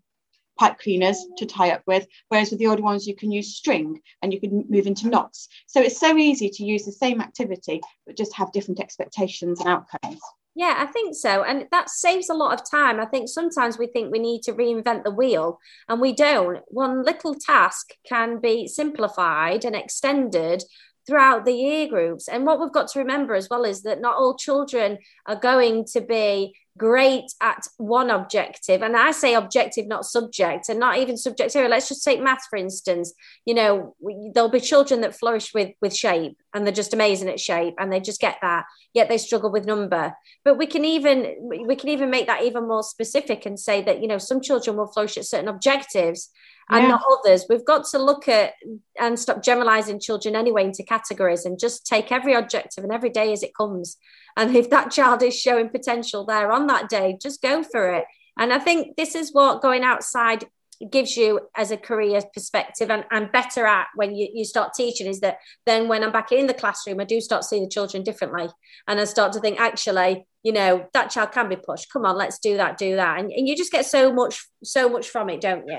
pipe 0.59 0.79
cleaners 0.79 1.25
to 1.37 1.47
tie 1.47 1.71
up 1.71 1.83
with, 1.87 2.07
whereas 2.29 2.51
with 2.51 2.59
the 2.59 2.67
older 2.67 2.83
ones, 2.83 3.07
you 3.07 3.15
can 3.15 3.31
use 3.31 3.57
string 3.57 4.01
and 4.23 4.33
you 4.33 4.41
can 4.41 4.65
move 4.69 4.87
into 4.87 5.09
knots. 5.09 5.49
So 5.67 5.81
it's 5.81 6.01
so 6.01 6.17
easy 6.17 6.51
to 6.51 6.65
use 6.65 6.85
the 6.85 6.93
same 6.93 7.21
activity, 7.21 7.81
but 8.07 8.17
just 8.17 8.35
have 8.35 8.53
different 8.53 8.81
expectations 8.81 9.61
and 9.61 9.69
outcomes. 9.69 10.21
Yeah, 10.55 10.75
I 10.79 10.87
think 10.87 11.15
so. 11.15 11.45
And 11.45 11.67
that 11.71 11.91
saves 11.91 12.31
a 12.31 12.35
lot 12.35 12.59
of 12.59 12.69
time. 12.69 12.99
I 12.99 13.05
think 13.05 13.29
sometimes 13.29 13.79
we 13.79 13.89
think 13.89 14.11
we 14.11 14.19
need 14.19 14.43
to 14.45 14.55
reinvent 14.55 15.05
the 15.05 15.11
wheel 15.11 15.59
and 15.87 16.01
we 16.01 16.15
don't. 16.15 16.61
One 16.69 17.05
little 17.05 17.35
task 17.35 17.91
can 18.09 18.41
be 18.41 18.67
simplified 18.67 19.67
and 19.67 19.77
extended 19.77 20.65
throughout 21.07 21.45
the 21.45 21.53
year 21.53 21.87
groups. 21.89 22.27
And 22.27 22.47
what 22.47 22.59
we've 22.59 22.73
got 22.73 22.89
to 22.89 23.01
remember 23.01 23.35
as 23.35 23.51
well 23.51 23.65
is 23.65 23.83
that 23.83 24.01
not 24.01 24.17
all 24.17 24.35
children 24.35 24.97
are 25.27 25.37
going 25.37 25.85
to 25.93 26.01
be 26.01 26.55
great 26.77 27.25
at 27.41 27.67
one 27.79 28.11
objective 28.11 28.83
and 28.83 28.97
i 28.97 29.11
say 29.11 29.35
objective 29.35 29.87
not 29.87 30.05
subject 30.05 30.69
and 30.69 30.79
not 30.79 30.99
even 30.99 31.17
subject 31.17 31.55
area 31.57 31.69
let's 31.69 31.89
just 31.89 32.05
take 32.05 32.21
math 32.21 32.47
for 32.49 32.57
instance 32.57 33.13
you 33.45 33.55
know 33.55 33.95
we, 34.01 34.31
there'll 34.35 34.51
be 34.51 34.61
children 34.61 35.01
that 35.01 35.17
flourish 35.17 35.55
with 35.55 35.73
with 35.81 35.95
shape 35.95 36.37
and 36.55 36.67
they're 36.67 36.73
just 36.73 36.95
amazing 36.95 37.29
at 37.29 37.41
shape 37.41 37.75
and 37.79 37.93
they 37.93 38.01
just 38.01 38.21
get 38.21 38.37
that 38.43 38.65
yet 38.95 39.09
they 39.09 39.19
struggle 39.19 39.51
with 39.51 39.65
number 39.65 40.13
but 40.45 40.59
we 40.59 40.67
can 40.67 40.85
even 40.85 41.35
we 41.67 41.77
can 41.77 41.89
even 41.89 42.11
make 42.11 42.27
that 42.27 42.43
even 42.43 42.67
more 42.67 42.83
specific 42.83 43.47
and 43.47 43.59
say 43.59 43.83
that 43.83 44.01
you 44.01 44.09
know 44.09 44.19
some 44.19 44.41
children 44.41 44.77
will 44.77 44.87
flourish 44.87 45.17
at 45.17 45.25
certain 45.25 45.49
objectives 45.49 46.31
and 46.69 46.85
yeah. 46.85 46.89
not 46.89 47.03
others. 47.11 47.47
We've 47.49 47.65
got 47.65 47.87
to 47.91 47.99
look 47.99 48.29
at 48.29 48.55
and 48.99 49.19
stop 49.19 49.43
generalizing 49.43 50.01
children 50.01 50.35
anyway 50.35 50.65
into 50.65 50.83
categories 50.83 51.45
and 51.45 51.59
just 51.59 51.87
take 51.87 52.11
every 52.11 52.35
objective 52.35 52.83
and 52.83 52.93
every 52.93 53.11
day 53.11 53.33
as 53.33 53.43
it 53.43 53.55
comes. 53.55 53.97
And 54.37 54.55
if 54.55 54.71
that 54.71 54.91
child 54.91 55.23
is 55.23 55.39
showing 55.39 55.69
potential 55.69 56.25
there 56.25 56.53
on 56.53 56.67
that 56.67 56.89
day, 56.89 57.17
just 57.21 57.43
go 57.43 57.63
for 57.63 57.93
it. 57.95 58.05
And 58.39 58.53
I 58.53 58.59
think 58.59 58.97
this 58.97 59.15
is 59.15 59.33
what 59.33 59.63
going 59.63 59.83
outside 59.83 60.45
gives 60.91 61.17
you 61.17 61.41
as 61.57 61.71
a 61.71 61.77
career 61.77 62.21
perspective 62.35 62.91
and 62.91 63.05
I'm 63.11 63.31
better 63.31 63.65
at 63.65 63.87
when 63.95 64.15
you, 64.15 64.29
you 64.35 64.45
start 64.45 64.75
teaching 64.75 65.07
is 65.07 65.21
that 65.21 65.39
then 65.65 65.89
when 65.89 66.03
I'm 66.03 66.13
back 66.13 66.33
in 66.33 66.47
the 66.47 66.55
classroom, 66.55 67.01
I 67.01 67.05
do 67.05 67.21
start 67.21 67.45
seeing 67.45 67.63
the 67.63 67.71
children 67.71 68.03
differently. 68.03 68.49
And 68.87 69.01
I 69.01 69.05
start 69.05 69.33
to 69.33 69.41
think, 69.41 69.59
actually, 69.59 70.27
you 70.43 70.53
know, 70.53 70.87
that 70.93 71.11
child 71.11 71.33
can 71.33 71.49
be 71.49 71.57
pushed. 71.57 71.91
Come 71.91 72.05
on, 72.05 72.17
let's 72.17 72.39
do 72.39 72.57
that, 72.59 72.77
do 72.77 72.97
that. 72.97 73.19
And, 73.19 73.33
and 73.33 73.49
you 73.49 73.57
just 73.57 73.73
get 73.73 73.87
so 73.87 74.13
much, 74.13 74.47
so 74.63 74.89
much 74.89 75.09
from 75.09 75.31
it, 75.31 75.41
don't 75.41 75.67
you? 75.67 75.79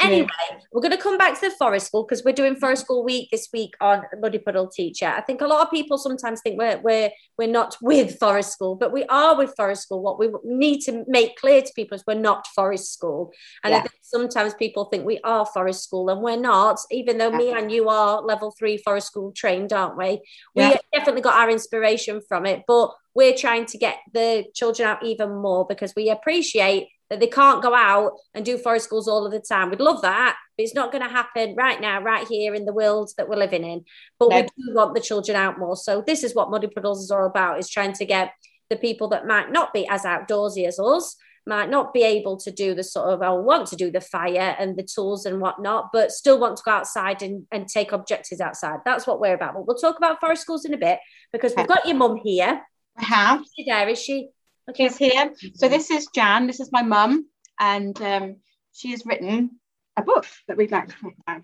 Anyway, 0.00 0.28
we're 0.72 0.80
going 0.80 0.96
to 0.96 1.02
come 1.02 1.18
back 1.18 1.34
to 1.40 1.48
the 1.48 1.54
forest 1.56 1.86
school 1.88 2.04
because 2.04 2.24
we're 2.24 2.32
doing 2.32 2.56
forest 2.56 2.82
school 2.82 3.04
week 3.04 3.28
this 3.30 3.48
week 3.52 3.74
on 3.80 4.02
Muddy 4.20 4.38
Puddle 4.38 4.68
Teacher. 4.68 5.06
I 5.06 5.20
think 5.20 5.40
a 5.40 5.46
lot 5.46 5.66
of 5.66 5.70
people 5.70 5.98
sometimes 5.98 6.40
think 6.40 6.58
we're 6.58 6.80
we're 6.80 7.10
we're 7.38 7.48
not 7.48 7.76
with 7.82 8.18
forest 8.18 8.52
school, 8.52 8.76
but 8.76 8.92
we 8.92 9.04
are 9.04 9.36
with 9.36 9.54
forest 9.56 9.82
school. 9.82 10.02
What 10.02 10.18
we 10.18 10.30
need 10.44 10.80
to 10.82 11.04
make 11.08 11.36
clear 11.36 11.62
to 11.62 11.72
people 11.74 11.96
is 11.96 12.04
we're 12.06 12.14
not 12.14 12.46
forest 12.48 12.92
school, 12.92 13.32
and 13.64 13.72
yeah. 13.72 13.78
I 13.78 13.80
think 13.80 13.94
sometimes 14.02 14.54
people 14.54 14.86
think 14.86 15.04
we 15.04 15.20
are 15.24 15.46
forest 15.46 15.84
school 15.84 16.08
and 16.08 16.20
we're 16.20 16.36
not. 16.36 16.78
Even 16.90 17.18
though 17.18 17.30
yeah. 17.30 17.36
me 17.38 17.52
and 17.52 17.70
you 17.72 17.88
are 17.88 18.22
level 18.22 18.52
three 18.58 18.76
forest 18.78 19.08
school 19.08 19.32
trained, 19.32 19.72
aren't 19.72 19.96
we? 19.96 20.20
We 20.54 20.62
yeah. 20.62 20.76
definitely 20.92 21.22
got 21.22 21.34
our 21.34 21.50
inspiration 21.50 22.20
from 22.28 22.46
it, 22.46 22.62
but 22.66 22.92
we're 23.14 23.36
trying 23.36 23.66
to 23.66 23.78
get 23.78 23.98
the 24.12 24.46
children 24.54 24.88
out 24.88 25.04
even 25.04 25.34
more 25.34 25.66
because 25.66 25.92
we 25.94 26.10
appreciate 26.10 26.88
that 27.12 27.20
they 27.20 27.26
can't 27.26 27.62
go 27.62 27.74
out 27.74 28.12
and 28.32 28.42
do 28.42 28.56
forest 28.56 28.86
schools 28.86 29.06
all 29.06 29.26
of 29.26 29.32
the 29.32 29.38
time. 29.38 29.68
We'd 29.68 29.80
love 29.80 30.00
that, 30.00 30.34
but 30.56 30.64
it's 30.64 30.74
not 30.74 30.90
going 30.90 31.04
to 31.04 31.10
happen 31.10 31.54
right 31.54 31.78
now, 31.78 32.00
right 32.00 32.26
here 32.26 32.54
in 32.54 32.64
the 32.64 32.72
world 32.72 33.10
that 33.18 33.28
we're 33.28 33.36
living 33.36 33.64
in. 33.64 33.84
But 34.18 34.30
no. 34.30 34.36
we 34.36 34.42
do 34.42 34.74
want 34.74 34.94
the 34.94 35.00
children 35.02 35.36
out 35.36 35.58
more. 35.58 35.76
So 35.76 36.02
this 36.06 36.24
is 36.24 36.34
what 36.34 36.50
Muddy 36.50 36.68
Puddles 36.68 37.02
is 37.02 37.10
all 37.10 37.26
about: 37.26 37.58
is 37.58 37.68
trying 37.68 37.92
to 37.92 38.06
get 38.06 38.32
the 38.70 38.76
people 38.76 39.08
that 39.08 39.26
might 39.26 39.52
not 39.52 39.74
be 39.74 39.86
as 39.88 40.04
outdoorsy 40.04 40.66
as 40.66 40.80
us, 40.80 41.14
might 41.46 41.68
not 41.68 41.92
be 41.92 42.02
able 42.02 42.38
to 42.38 42.50
do 42.50 42.74
the 42.74 42.82
sort 42.82 43.10
of 43.10 43.20
or 43.20 43.42
want 43.42 43.68
to 43.68 43.76
do 43.76 43.90
the 43.90 44.00
fire 44.00 44.56
and 44.58 44.78
the 44.78 44.82
tools 44.82 45.26
and 45.26 45.38
whatnot, 45.38 45.90
but 45.92 46.12
still 46.12 46.40
want 46.40 46.56
to 46.56 46.62
go 46.64 46.70
outside 46.70 47.20
and, 47.20 47.46
and 47.52 47.68
take 47.68 47.92
objectives 47.92 48.40
outside. 48.40 48.78
That's 48.86 49.06
what 49.06 49.20
we're 49.20 49.34
about. 49.34 49.52
But 49.52 49.66
we'll 49.66 49.76
talk 49.76 49.98
about 49.98 50.18
forest 50.18 50.40
schools 50.40 50.64
in 50.64 50.72
a 50.72 50.78
bit 50.78 50.98
because 51.30 51.52
we've 51.54 51.68
got 51.68 51.84
your 51.86 51.96
mum 51.96 52.16
here. 52.24 52.62
I 52.96 53.04
have. 53.04 53.44
There? 53.66 53.88
Is 53.90 54.02
she? 54.02 54.30
Okay. 54.72 54.88
She's 54.88 54.96
here. 54.96 55.32
So 55.54 55.68
this 55.68 55.90
is 55.90 56.08
Jan. 56.14 56.46
This 56.46 56.58
is 56.58 56.72
my 56.72 56.82
mum, 56.82 57.26
and 57.60 58.00
um, 58.00 58.36
she 58.72 58.90
has 58.92 59.04
written 59.04 59.60
a 59.98 60.02
book 60.02 60.24
that 60.48 60.56
we'd 60.56 60.72
like 60.72 60.88
to 60.88 60.94
talk 60.94 61.12
about. 61.26 61.42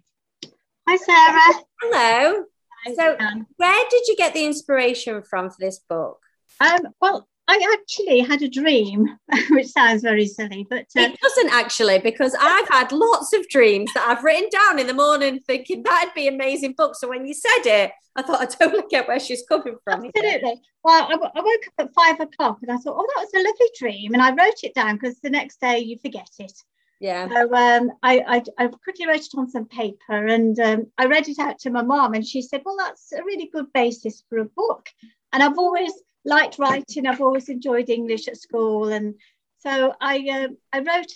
Hi, 0.89 0.97
Sarah. 0.97 1.65
Hello. 1.83 2.45
Hi, 2.87 2.95
so, 2.95 3.17
Jan. 3.19 3.47
where 3.59 3.85
did 3.91 4.07
you 4.09 4.17
get 4.17 4.33
the 4.33 4.47
inspiration 4.47 5.23
from 5.23 5.51
for 5.51 5.57
this 5.61 5.81
book? 5.91 6.21
Um, 6.59 6.81
well, 7.03 7.29
I 7.51 7.79
actually 7.81 8.21
had 8.21 8.43
a 8.43 8.49
dream, 8.49 9.19
which 9.51 9.69
sounds 9.69 10.03
very 10.03 10.27
silly, 10.27 10.67
but 10.69 10.85
uh, 10.97 11.01
it 11.01 11.19
doesn't 11.19 11.51
actually, 11.51 11.99
because 11.99 12.37
I've 12.39 12.69
had 12.69 12.93
lots 12.93 13.33
of 13.33 13.49
dreams 13.49 13.91
that 13.95 14.07
I've 14.07 14.23
written 14.23 14.51
down 14.51 14.79
in 14.79 14.87
the 14.87 14.93
morning, 14.93 15.41
thinking 15.41 15.83
that'd 15.83 16.13
be 16.15 16.29
an 16.29 16.35
amazing 16.35 16.75
book. 16.75 16.95
So 16.95 17.09
when 17.09 17.25
you 17.25 17.33
said 17.33 17.63
it, 17.65 17.93
I 18.17 18.23
thought 18.23 18.43
I 18.43 18.45
totally 18.45 18.85
get 18.91 19.09
where 19.09 19.19
she's 19.19 19.45
coming 19.49 19.77
from. 19.83 20.05
Absolutely. 20.05 20.61
Well, 20.85 21.09
I, 21.09 21.15
I 21.15 21.41
woke 21.41 21.67
up 21.69 21.87
at 21.87 21.95
five 21.95 22.21
o'clock 22.21 22.59
and 22.61 22.71
I 22.71 22.77
thought, 22.77 22.97
oh, 22.99 23.07
that 23.17 23.23
was 23.23 23.35
a 23.35 23.49
lovely 23.49 23.71
dream, 23.79 24.13
and 24.13 24.23
I 24.23 24.31
wrote 24.31 24.63
it 24.63 24.75
down 24.75 24.97
because 24.97 25.19
the 25.21 25.31
next 25.31 25.59
day 25.59 25.79
you 25.79 25.97
forget 25.99 26.29
it. 26.39 26.53
Yeah. 27.01 27.29
So 27.29 27.55
um, 27.55 27.93
I, 28.03 28.21
I, 28.27 28.43
I 28.59 28.67
quickly 28.67 29.07
wrote 29.07 29.21
it 29.21 29.39
on 29.39 29.49
some 29.49 29.67
paper 29.67 30.27
and 30.27 30.59
um, 30.59 30.87
I 30.99 31.07
read 31.07 31.29
it 31.29 31.39
out 31.39 31.59
to 31.61 31.71
my 31.71 31.83
mom, 31.83 32.13
and 32.13 32.27
she 32.27 32.43
said, 32.43 32.61
well, 32.65 32.77
that's 32.77 33.11
a 33.13 33.25
really 33.25 33.49
good 33.51 33.73
basis 33.73 34.23
for 34.29 34.39
a 34.39 34.45
book. 34.45 34.89
And 35.33 35.43
I've 35.43 35.59
always 35.59 35.93
liked 36.29 36.59
writing. 36.59 37.07
I've 37.07 37.21
always 37.21 37.49
enjoyed 37.49 37.89
English 37.89 38.29
at 38.29 38.37
school, 38.37 38.89
and 38.93 39.15
so 39.59 39.95
I 40.01 40.15
uh, 40.31 40.49
I 40.73 40.79
wrote 40.79 41.13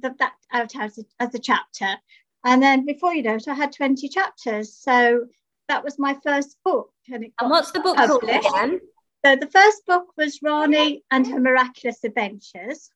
the, 0.00 0.14
that 0.18 0.34
out 0.52 0.76
as 0.76 0.98
a, 0.98 1.04
as 1.18 1.34
a 1.34 1.38
chapter, 1.38 1.96
and 2.44 2.62
then 2.62 2.84
before 2.86 3.14
you 3.14 3.22
know 3.22 3.34
it, 3.34 3.48
I 3.48 3.54
had 3.54 3.72
twenty 3.72 4.08
chapters. 4.08 4.74
So 4.74 5.26
that 5.68 5.82
was 5.82 5.98
my 5.98 6.16
first 6.22 6.56
book. 6.64 6.90
And, 7.08 7.26
and 7.40 7.50
what's 7.50 7.72
the 7.72 7.80
book 7.80 7.96
called 7.96 8.22
again? 8.22 8.80
So 9.24 9.36
the 9.36 9.50
first 9.50 9.86
book 9.86 10.06
was 10.16 10.40
Ranni 10.40 11.02
and 11.10 11.26
her 11.26 11.40
miraculous 11.40 12.04
adventures, 12.04 12.90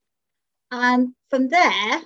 and 0.70 1.14
from 1.30 1.48
there 1.48 2.02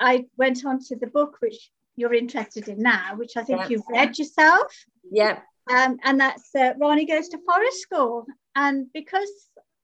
I 0.00 0.26
went 0.36 0.64
on 0.64 0.80
to 0.84 0.96
the 0.96 1.06
book 1.06 1.36
which 1.40 1.70
you're 1.96 2.14
interested 2.14 2.68
in 2.68 2.78
now, 2.82 3.16
which 3.16 3.36
I 3.36 3.44
think 3.44 3.60
yeah. 3.60 3.68
you've 3.68 3.88
read 3.90 4.18
yourself. 4.18 4.72
Yeah. 5.10 5.40
Um, 5.70 5.98
and 6.04 6.20
that's 6.20 6.54
uh, 6.54 6.74
Ranni 6.74 7.06
goes 7.06 7.28
to 7.28 7.38
forest 7.46 7.80
school, 7.80 8.26
and 8.56 8.86
because 8.92 9.30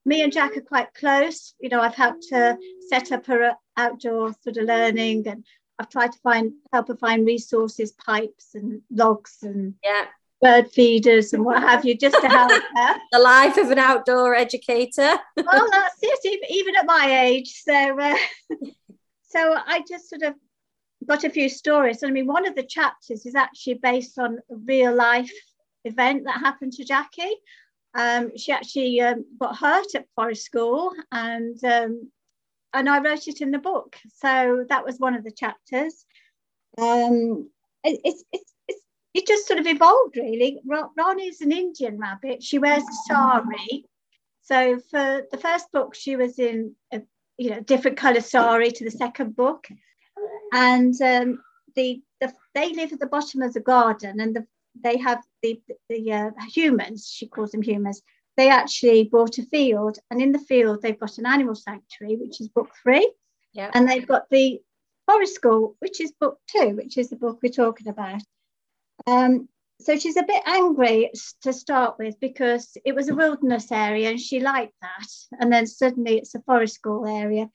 me 0.09 0.23
and 0.23 0.33
Jack 0.33 0.57
are 0.57 0.63
quite 0.63 0.95
close, 0.95 1.55
you 1.61 1.69
know, 1.69 1.81
I've 1.81 1.95
helped 1.95 2.27
her 2.31 2.57
set 2.89 3.13
up 3.13 3.27
her 3.27 3.55
outdoor 3.77 4.35
sort 4.43 4.57
of 4.57 4.65
learning 4.65 5.29
and 5.29 5.45
I've 5.79 5.91
tried 5.91 6.13
to 6.13 6.19
find 6.21 6.53
help 6.73 6.89
her 6.89 6.97
find 6.97 7.27
resources, 7.27 7.93
pipes 7.93 8.55
and 8.55 8.81
logs 8.91 9.39
and 9.43 9.75
yeah. 9.85 10.07
bird 10.41 10.71
feeders 10.71 11.33
and 11.35 11.45
what 11.45 11.63
have 11.63 11.85
you, 11.85 11.97
just 11.97 12.21
to 12.21 12.29
help 12.29 12.51
her. 12.77 12.97
the 13.13 13.19
life 13.19 13.57
of 13.59 13.71
an 13.71 13.79
outdoor 13.79 14.35
educator. 14.35 15.19
well, 15.37 15.69
that's 15.71 15.99
it, 16.03 16.51
even 16.51 16.75
at 16.75 16.87
my 16.87 17.25
age. 17.25 17.63
So, 17.63 18.01
uh, 18.01 18.17
so 19.29 19.57
I 19.67 19.85
just 19.89 20.09
sort 20.09 20.23
of 20.23 20.35
got 21.07 21.25
a 21.25 21.31
few 21.31 21.49
stories. 21.49 22.03
I 22.03 22.11
mean, 22.11 22.27
one 22.27 22.47
of 22.47 22.57
the 22.57 22.65
chapters 22.65 23.25
is 23.25 23.37
actually 23.37 23.75
based 23.75 24.19
on 24.19 24.39
real 24.49 24.95
life 24.95 25.31
event 25.89 26.25
that 26.25 26.41
happened 26.41 26.73
to 26.75 26.85
Jackie. 26.85 27.37
Um, 27.95 28.37
she 28.37 28.53
actually 28.53 29.01
um, 29.01 29.25
got 29.39 29.57
hurt 29.57 29.95
at 29.95 30.07
forest 30.15 30.45
school 30.45 30.93
and 31.11 31.63
um, 31.65 32.11
and 32.75 32.89
I 32.89 33.01
wrote 33.01 33.27
it 33.29 33.41
in 33.41 33.51
the 33.51 33.59
book. 33.59 33.97
So 34.15 34.65
that 34.69 34.85
was 34.85 34.99
one 34.99 35.15
of 35.15 35.25
the 35.25 35.33
chapters. 35.33 36.05
Um, 36.77 37.51
it, 37.83 38.01
it's, 38.05 38.25
it's, 38.33 38.53
it's, 38.69 38.83
it 39.15 39.27
just 39.27 39.47
sort 39.47 39.59
of 39.59 39.67
evolved 39.67 40.17
really. 40.17 40.61
Ranni 40.69 41.29
is 41.29 41.41
an 41.41 41.53
Indian 41.53 41.99
rabbit. 41.99 42.43
She 42.43 42.59
wears 42.59 42.83
a 42.83 42.95
sari. 43.07 43.85
So 44.43 44.79
for 44.91 45.23
the 45.31 45.39
first 45.39 45.71
book, 45.73 45.95
she 45.95 46.17
was 46.17 46.39
in 46.39 46.75
a 46.93 47.03
you 47.37 47.51
know 47.51 47.61
different 47.61 47.97
color 47.97 48.21
sari 48.21 48.71
to 48.73 48.85
the 48.85 48.91
second 48.91 49.37
book, 49.37 49.69
and 50.53 51.01
um, 51.03 51.43
the, 51.75 52.03
the 52.21 52.33
they 52.55 52.73
live 52.75 52.93
at 52.93 53.01
the 53.01 53.07
bottom 53.07 53.43
of 53.43 53.53
the 53.53 53.61
garden, 53.61 54.21
and 54.21 54.35
the, 54.35 54.47
they 54.83 54.99
have 54.99 55.23
the 55.43 55.61
the 55.89 56.13
uh, 56.13 56.31
humans. 56.53 57.11
She 57.13 57.27
calls 57.27 57.51
them 57.51 57.63
humans 57.63 58.03
they 58.39 58.49
actually 58.49 59.03
bought 59.03 59.37
a 59.39 59.43
field, 59.43 59.99
and 60.11 60.23
in 60.23 60.31
the 60.31 60.39
field 60.39 60.81
they've 60.81 60.99
got 60.99 61.19
an 61.19 61.27
animal 61.27 61.57
sanctuary, 61.57 62.17
which 62.17 62.41
is 62.41 62.49
book 62.49 62.71
three, 62.83 63.13
yeah. 63.53 63.69
and 63.75 63.87
they've 63.87 64.07
got 64.07 64.31
the 64.31 64.61
forest 65.07 65.35
school, 65.35 65.75
which 65.81 66.01
is 66.01 66.13
book 66.13 66.39
two, 66.47 66.77
which 66.77 66.97
is 66.97 67.11
the 67.11 67.17
book 67.17 67.41
we're 67.43 67.53
talking 67.53 67.89
about. 67.89 68.23
Um, 69.09 69.49
so 69.81 69.99
she's 69.99 70.17
a 70.17 70.23
bit 70.23 70.43
angry 70.47 71.11
to 71.43 71.53
start 71.53 71.99
with 71.99 72.19
because 72.21 72.77
it 72.85 72.95
was 72.95 73.09
a 73.09 73.15
wilderness 73.15 73.73
area 73.73 74.11
and 74.11 74.21
she 74.21 74.39
liked 74.39 74.75
that, 74.83 75.09
and 75.41 75.53
then 75.53 75.67
suddenly 75.67 76.19
it's 76.19 76.37
a 76.37 76.43
forest 76.43 76.77
school 76.77 77.07
area. 77.07 77.51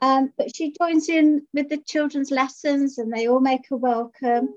Um, 0.00 0.30
but 0.36 0.54
she 0.54 0.74
joins 0.78 1.08
in 1.08 1.46
with 1.54 1.70
the 1.70 1.78
children's 1.78 2.30
lessons, 2.30 2.98
and 2.98 3.10
they 3.10 3.28
all 3.28 3.40
make 3.40 3.66
her 3.70 3.76
welcome. 3.76 4.50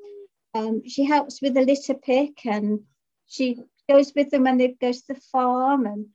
Um, 0.54 0.82
she 0.88 1.06
helps 1.06 1.42
with 1.42 1.54
the 1.54 1.62
litter 1.62 1.94
pick, 1.94 2.46
and 2.46 2.82
she 3.28 3.60
goes 3.90 4.12
with 4.16 4.30
them 4.30 4.44
when 4.44 4.58
they 4.58 4.76
go 4.80 4.92
to 4.92 5.04
the 5.08 5.20
farm, 5.32 5.86
and 5.86 6.08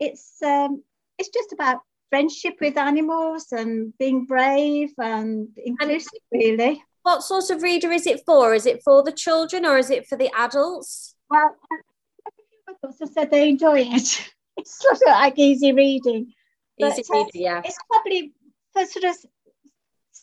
it's 0.00 0.42
um, 0.42 0.82
it's 1.18 1.28
just 1.28 1.52
about 1.52 1.80
friendship 2.12 2.54
with 2.60 2.76
animals 2.76 3.46
and 3.52 3.96
being 3.98 4.26
brave 4.26 4.90
and 4.98 5.48
inclusive, 5.56 6.20
really. 6.30 6.82
What 7.04 7.22
sort 7.22 7.48
of 7.50 7.62
reader 7.62 7.90
is 7.90 8.06
it 8.06 8.20
for? 8.26 8.54
Is 8.54 8.66
it 8.66 8.82
for 8.84 9.02
the 9.02 9.12
children 9.12 9.64
or 9.64 9.78
is 9.78 9.88
it 9.88 10.06
for 10.06 10.16
the 10.16 10.30
adults? 10.36 11.14
Well, 11.30 11.56
also 12.84 13.06
said 13.06 13.30
they 13.30 13.48
enjoy 13.48 13.80
it. 13.80 14.30
It's 14.58 14.82
sort 14.82 14.96
of 14.96 15.00
like 15.06 15.38
easy 15.38 15.72
reading. 15.72 16.34
Easy 16.78 17.02
but, 17.08 17.16
uh, 17.16 17.24
reading, 17.24 17.42
yeah. 17.42 17.62
It's 17.64 17.78
probably 17.90 18.34
for 18.74 18.84
sort 18.84 19.06
of 19.06 19.16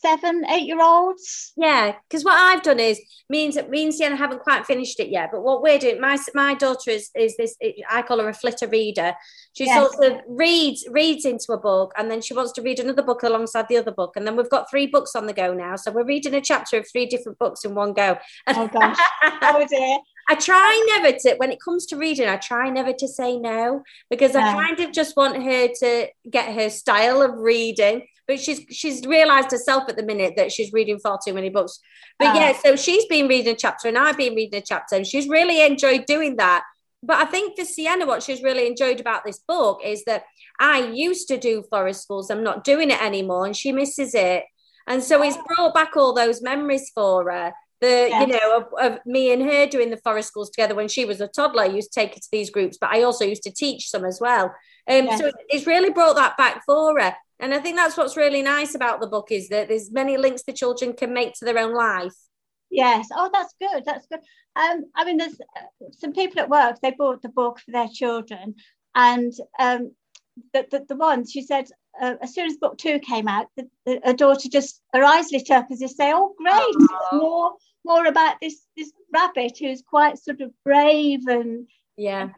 seven, 0.01 0.43
eight 0.49 0.65
year 0.65 0.81
olds. 0.81 1.53
Yeah, 1.55 1.93
because 2.07 2.23
what 2.23 2.35
I've 2.35 2.63
done 2.63 2.79
is 2.79 2.99
means 3.29 3.55
that 3.55 3.69
me 3.69 3.83
and 3.83 3.93
Sienna 3.93 4.15
haven't 4.15 4.41
quite 4.41 4.65
finished 4.65 4.99
it 4.99 5.09
yet. 5.09 5.29
But 5.31 5.43
what 5.43 5.61
we're 5.61 5.79
doing, 5.79 5.99
my 5.99 6.17
my 6.33 6.53
daughter 6.53 6.91
is 6.91 7.09
is 7.15 7.35
this. 7.37 7.55
I 7.89 8.01
call 8.01 8.19
her 8.19 8.29
a 8.29 8.33
flitter 8.33 8.67
reader. 8.67 9.13
She 9.53 9.65
yes. 9.65 9.91
sort 9.91 10.11
of 10.11 10.21
reads 10.27 10.85
reads 10.89 11.25
into 11.25 11.51
a 11.51 11.57
book, 11.57 11.93
and 11.97 12.09
then 12.09 12.21
she 12.21 12.33
wants 12.33 12.51
to 12.53 12.61
read 12.61 12.79
another 12.79 13.03
book 13.03 13.23
alongside 13.23 13.67
the 13.69 13.77
other 13.77 13.91
book, 13.91 14.13
and 14.15 14.25
then 14.25 14.35
we've 14.35 14.49
got 14.49 14.69
three 14.69 14.87
books 14.87 15.15
on 15.15 15.25
the 15.25 15.33
go 15.33 15.53
now. 15.53 15.75
So 15.75 15.91
we're 15.91 16.05
reading 16.05 16.33
a 16.33 16.41
chapter 16.41 16.77
of 16.77 16.87
three 16.91 17.05
different 17.05 17.37
books 17.39 17.65
in 17.65 17.75
one 17.75 17.93
go. 17.93 18.17
Oh 18.47 18.67
gosh! 18.67 18.97
oh 19.41 19.65
dear. 19.69 19.99
I 20.29 20.35
try 20.35 20.85
never 20.95 21.17
to, 21.17 21.35
when 21.37 21.51
it 21.51 21.59
comes 21.59 21.87
to 21.87 21.97
reading, 21.97 22.29
I 22.29 22.37
try 22.37 22.69
never 22.69 22.93
to 22.93 23.07
say 23.07 23.37
no 23.37 23.83
because 24.09 24.35
I 24.35 24.53
kind 24.53 24.79
of 24.79 24.91
just 24.91 25.17
want 25.17 25.41
her 25.41 25.67
to 25.67 26.07
get 26.29 26.53
her 26.53 26.69
style 26.69 27.21
of 27.21 27.37
reading 27.39 28.03
but 28.29 28.39
she's 28.39 28.63
she's 28.69 29.03
realized 29.07 29.49
herself 29.49 29.85
at 29.89 29.97
the 29.97 30.03
minute 30.03 30.35
that 30.37 30.51
she's 30.51 30.71
reading 30.71 30.99
far 30.99 31.17
too 31.25 31.33
many 31.33 31.49
books. 31.49 31.79
But 32.19 32.35
yeah, 32.35 32.53
ah. 32.55 32.59
so 32.63 32.75
she's 32.75 33.05
been 33.07 33.27
reading 33.27 33.55
a 33.55 33.57
chapter 33.57 33.87
and 33.87 33.97
I've 33.97 34.17
been 34.17 34.35
reading 34.35 34.59
a 34.59 34.63
chapter 34.63 34.95
and 34.95 35.05
she's 35.05 35.27
really 35.27 35.65
enjoyed 35.65 36.05
doing 36.05 36.35
that. 36.35 36.63
But 37.01 37.17
I 37.17 37.25
think 37.25 37.57
for 37.57 37.65
Sienna, 37.65 38.05
what 38.05 38.21
she's 38.21 38.43
really 38.43 38.67
enjoyed 38.67 38.99
about 38.99 39.25
this 39.25 39.39
book 39.39 39.81
is 39.83 40.03
that 40.05 40.25
I 40.59 40.91
used 40.91 41.27
to 41.29 41.39
do 41.39 41.63
forest 41.71 42.03
schools. 42.03 42.29
I'm 42.29 42.43
not 42.43 42.63
doing 42.63 42.91
it 42.91 43.01
anymore, 43.01 43.47
and 43.47 43.57
she 43.57 43.71
misses 43.71 44.13
it. 44.13 44.43
And 44.85 45.01
so 45.01 45.23
it's 45.23 45.37
brought 45.47 45.73
back 45.73 45.97
all 45.97 46.13
those 46.13 46.43
memories 46.43 46.91
for 46.93 47.31
her. 47.31 47.53
The 47.81 48.07
yes. 48.09 48.27
you 48.27 48.33
know 48.33 48.57
of, 48.57 48.93
of, 48.93 48.99
me 49.05 49.31
and 49.31 49.41
her 49.41 49.65
doing 49.65 49.89
the 49.89 49.97
forest 49.97 50.27
schools 50.27 50.49
together 50.49 50.75
when 50.75 50.89
she 50.89 51.05
was 51.05 51.21
a 51.21 51.27
toddler. 51.27 51.63
I 51.63 51.67
used 51.67 51.93
to 51.93 51.99
take 51.99 52.13
her 52.13 52.19
to 52.19 52.27
these 52.31 52.49
groups, 52.49 52.77
but 52.79 52.89
I 52.89 53.03
also 53.03 53.23
used 53.23 53.43
to 53.43 53.51
teach 53.51 53.89
some 53.89 54.03
as 54.05 54.19
well. 54.21 54.53
Um. 54.87 55.09
So 55.17 55.31
it's 55.47 55.67
really 55.67 55.89
brought 55.89 56.15
that 56.15 56.37
back 56.37 56.63
for 56.65 56.99
her. 56.99 57.15
And 57.39 57.53
I 57.53 57.59
think 57.59 57.77
that's 57.77 57.95
what's 57.95 58.17
really 58.17 58.41
nice 58.41 58.75
about 58.75 58.99
the 58.99 59.07
book 59.07 59.31
is 59.31 59.47
that 59.49 59.69
there's 59.69 59.91
many 59.91 60.17
links 60.17 60.43
the 60.43 60.51
children 60.51 60.91
can 60.93 61.13
make 61.13 61.33
to 61.35 61.45
their 61.45 61.57
own 61.57 61.73
life. 61.73 62.13
Yes. 62.69 63.07
Oh, 63.15 63.29
that's 63.33 63.55
good. 63.59 63.83
That's 63.85 64.05
good. 64.07 64.19
Um, 64.55 64.85
I 64.95 65.05
mean, 65.05 65.17
there's 65.17 65.39
uh, 65.39 65.87
some 65.91 66.13
people 66.13 66.41
at 66.41 66.49
work. 66.49 66.79
They 66.81 66.91
bought 66.91 67.21
the 67.21 67.29
book 67.29 67.59
for 67.59 67.71
their 67.71 67.87
children, 67.87 68.55
and 68.93 69.33
um, 69.57 69.91
the, 70.53 70.65
the 70.69 70.85
the 70.89 70.95
one 70.95 71.27
she 71.27 71.41
said 71.41 71.67
uh, 71.99 72.15
as 72.21 72.33
soon 72.33 72.47
as 72.47 72.57
book 72.57 72.77
two 72.77 72.99
came 72.99 73.27
out, 73.27 73.47
the, 73.55 73.69
the, 73.85 74.01
her 74.03 74.13
daughter 74.13 74.49
just 74.49 74.81
her 74.93 75.03
eyes 75.03 75.31
lit 75.31 75.51
up 75.51 75.67
as 75.71 75.81
if 75.81 75.91
say, 75.91 76.11
"Oh, 76.13 76.33
great! 76.37 76.75
More 77.13 77.53
more 77.85 78.05
about 78.05 78.35
this 78.41 78.65
this 78.75 78.91
rabbit 79.13 79.57
who's 79.59 79.81
quite 79.81 80.17
sort 80.17 80.41
of 80.41 80.51
brave 80.63 81.27
and 81.27 81.67
yeah." 81.97 82.29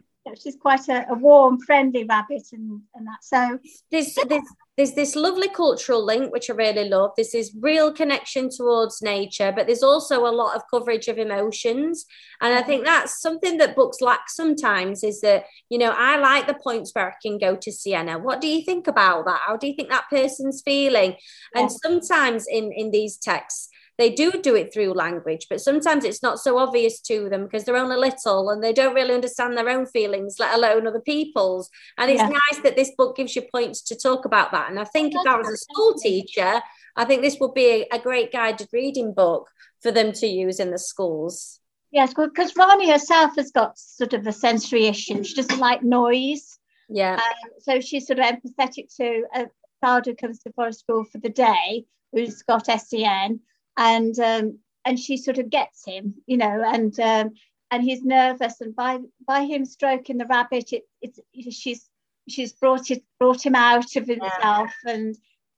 She's 0.42 0.56
quite 0.56 0.88
a, 0.88 1.06
a, 1.10 1.16
warm, 1.16 1.60
friendly 1.60 2.04
rabbit, 2.04 2.48
and, 2.54 2.82
and 2.96 3.08
that. 3.08 3.24
So 3.24 3.60
there's, 3.92 4.16
there's 4.28 4.44
there's 4.78 4.94
this 4.94 5.16
lovely 5.16 5.50
cultural 5.50 6.04
link 6.04 6.32
which 6.32 6.50
I 6.50 6.54
really 6.54 6.88
love. 6.88 7.12
This 7.18 7.36
is 7.36 7.56
real 7.60 7.92
connection 7.92 8.50
towards 8.50 9.02
nature, 9.02 9.52
but 9.56 9.68
there's 9.68 9.84
also 9.84 10.26
a 10.26 10.32
lot 10.32 10.56
of 10.56 10.64
coverage 10.72 11.08
of 11.08 11.18
emotions, 11.18 12.06
and 12.40 12.54
I 12.54 12.62
think 12.62 12.86
that's 12.86 13.22
something 13.22 13.58
that 13.58 13.76
books 13.76 14.02
lack 14.02 14.30
sometimes. 14.30 15.04
Is 15.04 15.22
that 15.22 15.46
you 15.70 15.78
know 15.78 15.94
I 15.98 16.18
like 16.18 16.48
the 16.48 16.54
points 16.54 16.92
where 16.94 17.10
I 17.10 17.14
can 17.22 17.38
go 17.38 17.56
to 17.56 17.72
Sienna. 17.72 18.20
What 18.20 18.42
do 18.42 18.48
you 18.48 18.64
think 18.64 18.88
about 18.88 19.26
that? 19.26 19.42
How 19.46 19.58
do 19.58 19.68
you 19.68 19.76
think 19.76 19.90
that 19.90 20.10
person's 20.10 20.62
feeling? 20.64 21.16
Yeah. 21.56 21.62
And 21.62 21.72
sometimes 21.72 22.46
in 22.48 22.72
in 22.72 22.92
these 22.92 23.18
texts 23.18 23.71
they 23.98 24.10
do 24.10 24.32
do 24.32 24.56
it 24.56 24.74
through 24.74 24.94
language, 24.94 25.48
but 25.50 25.62
sometimes 25.62 26.06
it's 26.06 26.24
not 26.24 26.40
so 26.40 26.58
obvious 26.58 27.00
to 27.02 27.30
them 27.30 27.44
because 27.44 27.64
they're 27.64 27.78
only 27.78 27.98
little 27.98 28.50
and 28.50 28.64
they 28.64 28.74
don't 28.74 28.96
really 28.96 29.14
understand 29.14 29.58
their 29.58 29.70
own 29.70 29.86
feelings, 29.86 30.38
let 30.40 30.56
alone 30.56 30.88
other 30.88 31.02
people's. 31.02 31.70
And 31.98 32.10
it's 32.10 32.22
yeah. 32.22 32.30
nice 32.30 32.64
that 32.64 32.76
this 32.76 32.92
book 32.98 33.16
gives 33.16 33.36
you 33.36 33.44
points 33.54 33.82
to 33.84 33.96
talk 33.96 34.26
about 34.26 34.52
that. 34.52 34.70
And 34.70 34.80
I 34.80 34.86
think 34.86 35.14
if 35.14 35.28
I 35.28 35.38
was 35.38 35.50
a 35.50 35.58
school 35.58 35.94
teacher, 35.96 36.62
I 36.96 37.06
think 37.06 37.22
this 37.22 37.38
would 37.40 37.54
be 37.54 37.86
a, 37.92 37.96
a 37.96 38.00
great 38.00 38.32
guided 38.32 38.70
reading 38.74 39.14
book 39.14 39.50
for 39.82 39.92
them 39.92 40.12
to 40.14 40.28
use 40.28 40.60
in 40.60 40.72
the 40.72 40.80
schools. 40.80 41.60
Yes, 41.92 42.14
because 42.14 42.54
Ranni 42.54 42.90
herself 42.90 43.36
has 43.36 43.52
got 43.52 43.78
sort 43.78 44.14
of 44.14 44.26
a 44.26 44.32
sensory 44.32 44.86
issue. 44.86 45.24
She 45.24 45.36
doesn't 45.36 45.60
like 45.60 45.84
noise. 45.84 46.58
Yeah. 46.90 47.16
Um, 47.16 47.52
so 47.60 47.82
she's 47.82 48.08
sort 48.08 48.20
of 48.20 48.26
empathetic 48.26 48.96
to 48.98 49.26
a 49.36 49.46
child 49.84 50.06
who 50.06 50.16
comes 50.16 50.40
to 50.40 50.54
forest 50.54 50.80
school 50.80 51.04
for 51.04 51.18
the 51.18 51.30
day 51.30 51.86
who's 52.12 52.44
got 52.44 52.68
SEN 52.68 53.40
and 53.78 54.18
um, 54.20 54.60
and 54.86 55.00
she 55.00 55.18
sort 55.18 55.38
of 55.38 55.50
gets 55.50 55.86
him, 55.86 56.16
you 56.26 56.38
know, 56.38 56.64
and 56.66 56.98
um, 57.00 57.32
and 57.70 57.84
he's 57.84 58.04
nervous, 58.04 58.62
and 58.62 58.76
by 58.76 59.00
by 59.26 59.46
him 59.46 59.66
stroking 59.66 60.18
the 60.18 60.26
rabbit, 60.26 60.74
it, 60.74 60.84
it's 61.02 61.20
she's 61.56 61.90
she's 62.28 62.54
brought 62.54 62.92
it 62.92 63.04
brought 63.20 63.46
him 63.46 63.56
out 63.56 63.96
of 63.96 64.08
himself, 64.08 64.72
yeah. 64.86 64.94
and 64.94 65.16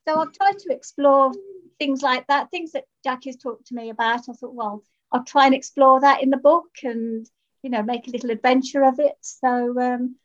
so 0.07 0.19
I've 0.19 0.33
tried 0.33 0.59
to 0.59 0.73
explore 0.73 1.31
things 1.79 2.01
like 2.01 2.27
that, 2.27 2.51
things 2.51 2.73
that 2.73 2.85
Jackie's 3.03 3.37
talked 3.37 3.67
to 3.67 3.75
me 3.75 3.89
about. 3.89 4.29
I 4.29 4.33
thought, 4.33 4.53
well, 4.53 4.83
I'll 5.11 5.23
try 5.23 5.45
and 5.45 5.55
explore 5.55 6.01
that 6.01 6.21
in 6.21 6.29
the 6.29 6.37
book, 6.37 6.69
and 6.83 7.25
you 7.61 7.69
know, 7.69 7.83
make 7.83 8.07
a 8.07 8.11
little 8.11 8.31
adventure 8.31 8.83
of 8.83 8.99
it. 8.99 9.15
So 9.21 9.79
um, 9.79 10.15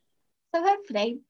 so 0.53 0.63
hopefully, 0.63 1.21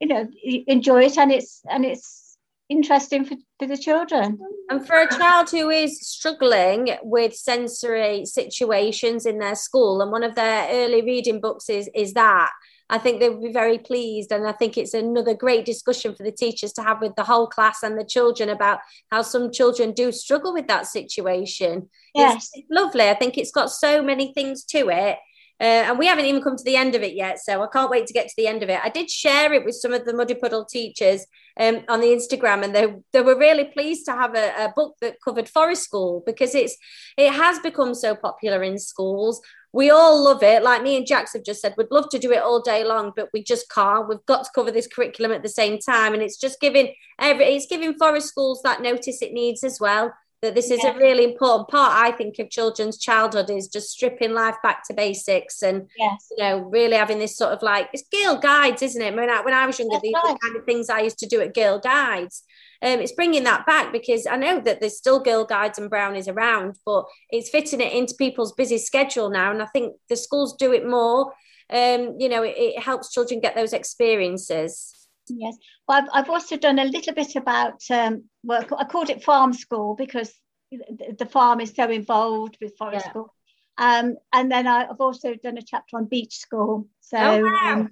you 0.00 0.08
know, 0.08 0.28
enjoy 0.42 1.04
it, 1.04 1.18
and 1.18 1.32
it's 1.32 1.62
and 1.68 1.84
it's 1.84 2.25
interesting 2.68 3.24
for, 3.24 3.36
for 3.58 3.66
the 3.66 3.76
children. 3.76 4.38
And 4.68 4.86
for 4.86 5.00
a 5.00 5.08
child 5.08 5.50
who 5.50 5.70
is 5.70 6.00
struggling 6.00 6.96
with 7.02 7.34
sensory 7.34 8.24
situations 8.24 9.26
in 9.26 9.38
their 9.38 9.54
school, 9.54 10.00
and 10.00 10.10
one 10.10 10.22
of 10.22 10.34
their 10.34 10.68
early 10.70 11.02
reading 11.02 11.40
books 11.40 11.68
is, 11.68 11.88
is 11.94 12.14
that, 12.14 12.50
I 12.88 12.98
think 12.98 13.18
they 13.18 13.28
would 13.28 13.42
be 13.42 13.52
very 13.52 13.78
pleased. 13.78 14.30
And 14.30 14.46
I 14.46 14.52
think 14.52 14.78
it's 14.78 14.94
another 14.94 15.34
great 15.34 15.64
discussion 15.64 16.14
for 16.14 16.22
the 16.22 16.30
teachers 16.30 16.72
to 16.74 16.82
have 16.82 17.00
with 17.00 17.16
the 17.16 17.24
whole 17.24 17.48
class 17.48 17.82
and 17.82 17.98
the 17.98 18.04
children 18.04 18.48
about 18.48 18.78
how 19.10 19.22
some 19.22 19.50
children 19.50 19.90
do 19.92 20.12
struggle 20.12 20.52
with 20.52 20.68
that 20.68 20.86
situation. 20.86 21.90
Yes. 22.14 22.36
It's, 22.36 22.50
it's 22.54 22.70
lovely. 22.70 23.08
I 23.08 23.14
think 23.14 23.38
it's 23.38 23.50
got 23.50 23.70
so 23.70 24.02
many 24.02 24.32
things 24.32 24.62
to 24.66 24.88
it. 24.88 25.18
Uh, 25.58 25.88
and 25.88 25.98
we 25.98 26.06
haven't 26.06 26.26
even 26.26 26.42
come 26.42 26.56
to 26.56 26.64
the 26.64 26.76
end 26.76 26.94
of 26.94 27.02
it 27.02 27.14
yet, 27.14 27.38
so 27.38 27.62
I 27.62 27.66
can't 27.72 27.90
wait 27.90 28.06
to 28.06 28.12
get 28.12 28.28
to 28.28 28.34
the 28.36 28.46
end 28.46 28.62
of 28.62 28.68
it. 28.68 28.78
I 28.82 28.90
did 28.90 29.10
share 29.10 29.52
it 29.54 29.64
with 29.64 29.74
some 29.74 29.92
of 29.94 30.04
the 30.04 30.12
Muddy 30.12 30.34
Puddle 30.34 30.66
teachers 30.66 31.24
um, 31.58 31.80
on 31.88 32.00
the 32.00 32.08
Instagram, 32.08 32.62
and 32.62 32.74
they 32.74 32.86
they 33.12 33.22
were 33.22 33.38
really 33.38 33.64
pleased 33.64 34.04
to 34.06 34.12
have 34.12 34.34
a, 34.34 34.66
a 34.66 34.72
book 34.76 34.96
that 35.00 35.16
covered 35.24 35.48
forest 35.48 35.84
school 35.84 36.22
because 36.26 36.54
it's 36.54 36.76
it 37.16 37.32
has 37.32 37.58
become 37.60 37.94
so 37.94 38.14
popular 38.14 38.62
in 38.62 38.78
schools. 38.78 39.40
We 39.72 39.90
all 39.90 40.22
love 40.22 40.42
it. 40.42 40.62
Like 40.62 40.82
me 40.82 40.96
and 40.96 41.06
Jax 41.06 41.34
have 41.34 41.44
just 41.44 41.60
said, 41.60 41.74
we'd 41.76 41.90
love 41.90 42.08
to 42.10 42.18
do 42.18 42.32
it 42.32 42.42
all 42.42 42.62
day 42.62 42.82
long, 42.82 43.12
but 43.14 43.28
we 43.34 43.42
just 43.42 43.70
can't. 43.70 44.08
We've 44.08 44.24
got 44.24 44.44
to 44.44 44.50
cover 44.54 44.70
this 44.70 44.86
curriculum 44.86 45.32
at 45.32 45.42
the 45.42 45.48
same 45.48 45.78
time, 45.78 46.12
and 46.12 46.22
it's 46.22 46.38
just 46.38 46.60
giving 46.60 46.94
every 47.18 47.46
it's 47.46 47.66
giving 47.66 47.94
forest 47.94 48.28
schools 48.28 48.60
that 48.62 48.82
notice 48.82 49.22
it 49.22 49.32
needs 49.32 49.64
as 49.64 49.80
well 49.80 50.12
that 50.42 50.54
this 50.54 50.70
is 50.70 50.82
yeah. 50.82 50.94
a 50.94 50.98
really 50.98 51.24
important 51.24 51.68
part 51.68 51.92
i 51.94 52.10
think 52.10 52.38
of 52.38 52.50
children's 52.50 52.98
childhood 52.98 53.50
is 53.50 53.68
just 53.68 53.90
stripping 53.90 54.32
life 54.32 54.56
back 54.62 54.82
to 54.84 54.94
basics 54.94 55.62
and 55.62 55.88
yes. 55.98 56.28
you 56.30 56.42
know 56.42 56.58
really 56.58 56.96
having 56.96 57.18
this 57.18 57.36
sort 57.36 57.52
of 57.52 57.62
like 57.62 57.88
it's 57.92 58.04
girl 58.08 58.36
guides 58.36 58.82
isn't 58.82 59.02
it 59.02 59.14
when 59.14 59.30
i, 59.30 59.40
when 59.40 59.54
I 59.54 59.66
was 59.66 59.78
younger 59.78 59.94
That's 59.94 60.02
these 60.02 60.14
right. 60.14 60.34
the 60.34 60.38
kind 60.42 60.56
of 60.56 60.64
things 60.64 60.90
i 60.90 61.00
used 61.00 61.18
to 61.18 61.26
do 61.26 61.40
at 61.40 61.54
girl 61.54 61.78
guides 61.78 62.44
um, 62.82 63.00
it's 63.00 63.12
bringing 63.12 63.44
that 63.44 63.66
back 63.66 63.92
because 63.92 64.26
I 64.26 64.36
know 64.36 64.60
that 64.60 64.80
there's 64.80 64.98
still 64.98 65.20
girl 65.20 65.44
guides 65.44 65.78
and 65.78 65.88
brownies 65.88 66.28
around, 66.28 66.76
but 66.84 67.06
it's 67.30 67.48
fitting 67.48 67.80
it 67.80 67.92
into 67.92 68.14
people's 68.14 68.52
busy 68.52 68.78
schedule 68.78 69.30
now. 69.30 69.50
And 69.50 69.62
I 69.62 69.66
think 69.66 69.94
the 70.08 70.16
schools 70.16 70.56
do 70.56 70.72
it 70.72 70.86
more. 70.86 71.32
Um, 71.70 72.16
you 72.18 72.28
know, 72.28 72.42
it, 72.42 72.54
it 72.56 72.82
helps 72.82 73.12
children 73.12 73.40
get 73.40 73.54
those 73.54 73.72
experiences. 73.72 74.95
Yes. 75.28 75.56
Well, 75.88 76.02
I've, 76.02 76.08
I've 76.12 76.30
also 76.30 76.56
done 76.56 76.78
a 76.78 76.84
little 76.84 77.14
bit 77.14 77.36
about 77.36 77.82
um, 77.90 78.24
work. 78.44 78.70
I 78.76 78.84
called 78.84 79.10
it 79.10 79.24
farm 79.24 79.52
school 79.52 79.94
because 79.94 80.32
the 80.70 81.28
farm 81.30 81.60
is 81.60 81.74
so 81.74 81.90
involved 81.90 82.58
with 82.60 82.76
forest 82.76 83.06
yeah. 83.06 83.10
school. 83.10 83.34
Um, 83.78 84.16
and 84.32 84.50
then 84.50 84.66
I've 84.66 85.00
also 85.00 85.34
done 85.34 85.58
a 85.58 85.62
chapter 85.62 85.96
on 85.96 86.06
beach 86.06 86.36
school. 86.36 86.88
So 87.00 87.18
oh, 87.18 87.42
wow. 87.42 87.72
um, 87.72 87.90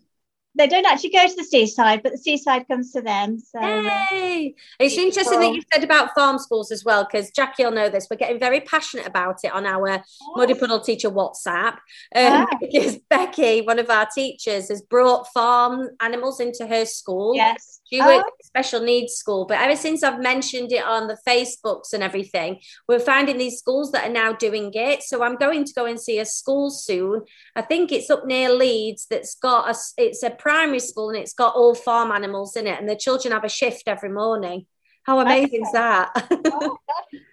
they 0.57 0.69
don't 0.69 0.87
actually 0.87 1.11
go 1.11 1.27
to 1.27 1.35
the 1.35 1.45
seaside, 1.45 2.03
but 2.03 2.13
the 2.13 2.19
seaside 2.19 2.69
comes 2.69 2.93
to 2.93 3.01
them. 3.01 3.39
So 3.39 3.61
Yay. 3.61 4.55
it's 4.79 4.97
interesting 4.97 5.41
that 5.41 5.55
you 5.55 5.63
said 5.73 5.83
about 5.83 6.15
farm 6.15 6.39
schools 6.39 6.71
as 6.71 6.85
well, 6.85 7.05
because 7.05 7.31
Jackie 7.31 7.65
will 7.65 7.73
know 7.73 7.89
this. 7.89 8.07
We're 8.11 8.17
getting 8.17 8.39
very 8.39 8.61
passionate 8.61 9.07
about 9.07 9.41
it 9.43 9.53
on 9.53 9.67
our 9.67 9.89
yes. 9.89 10.19
Muddy 10.37 10.55
Puddle 10.55 10.81
Teacher 10.81 11.11
WhatsApp. 11.11 11.79
Um, 12.15 12.47
Because 12.61 12.99
Becky, 13.11 13.61
one 13.61 13.79
of 13.79 13.91
our 13.91 14.07
teachers, 14.15 14.69
has 14.69 14.81
brought 14.81 15.29
farm 15.33 15.89
animals 16.01 16.41
into 16.41 16.67
her 16.67 16.85
school. 16.85 17.35
Yes. 17.35 17.81
She 17.93 18.01
oh. 18.01 18.07
works 18.07 18.47
special 18.47 18.81
needs 18.81 19.15
school, 19.15 19.45
but 19.45 19.61
ever 19.61 19.77
since 19.77 20.03
I've 20.03 20.21
mentioned 20.21 20.73
it 20.73 20.85
on 20.85 21.07
the 21.07 21.19
Facebooks 21.27 21.93
and 21.93 22.03
everything, 22.03 22.61
we're 22.89 22.99
finding 22.99 23.39
these 23.39 23.59
schools 23.59 23.93
that 23.93 24.09
are 24.09 24.13
now 24.13 24.33
doing 24.33 24.71
it. 24.75 25.03
So 25.03 25.23
I'm 25.23 25.37
going 25.37 25.65
to 25.65 25.73
go 25.75 25.85
and 25.87 26.01
see 26.01 26.19
a 26.19 26.25
school 26.25 26.71
soon. 26.71 27.23
I 27.55 27.63
think 27.63 27.93
it's 27.93 28.11
up 28.11 28.27
near 28.27 28.53
Leeds 28.53 29.07
that's 29.11 29.35
got 29.35 29.71
a 29.71 29.79
it's 29.97 30.23
a 30.23 30.31
primary 30.45 30.79
school 30.79 31.09
and 31.09 31.19
it's 31.19 31.33
got 31.33 31.57
all 31.57 31.75
farm 31.75 32.11
animals 32.13 32.55
in 32.55 32.67
it, 32.67 32.79
and 32.79 32.89
the 32.89 32.95
children 32.95 33.33
have 33.33 33.45
a 33.45 33.49
shift 33.49 33.89
every 33.89 34.11
morning. 34.11 34.67
How 35.05 35.19
amazing 35.21 35.47
okay. 35.47 35.57
is 35.57 35.73
that? 35.73 36.29
oh, 36.47 36.77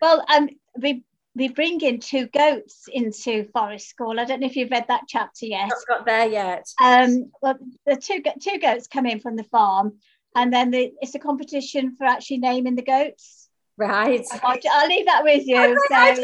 well, 0.02 0.26
um, 0.34 0.50
we 0.82 1.04
we 1.36 1.50
bring 1.50 1.82
in 1.82 2.00
two 2.00 2.28
goats 2.28 2.86
into 2.92 3.46
Forest 3.54 3.90
School. 3.90 4.20
I 4.20 4.26
don't 4.26 4.40
know 4.40 4.48
if 4.48 4.56
you've 4.56 4.72
read 4.72 4.86
that 4.88 5.04
chapter 5.08 5.46
yet. 5.46 5.68
Not 5.68 5.88
got 5.88 6.06
there 6.06 6.28
yet. 6.28 6.66
Um, 6.82 7.32
well, 7.42 7.58
the 7.86 7.98
two 7.98 8.24
two 8.42 8.60
goats 8.60 8.88
come 8.88 9.06
in 9.06 9.20
from 9.20 9.36
the 9.36 9.44
farm, 9.44 10.00
and 10.36 10.52
then 10.54 10.72
the, 10.72 10.92
it's 11.02 11.16
a 11.16 11.20
competition 11.20 11.96
for 11.98 12.06
actually 12.06 12.38
naming 12.38 12.76
the 12.76 12.82
goats. 12.82 13.41
Right. 13.82 14.24
I'll, 14.44 14.58
I'll 14.74 14.88
leave 14.88 15.08
that 15.08 15.24
with 15.24 15.48
you. 15.48 15.58
Oh 15.58 15.76
so 15.90 15.96
find 15.96 16.20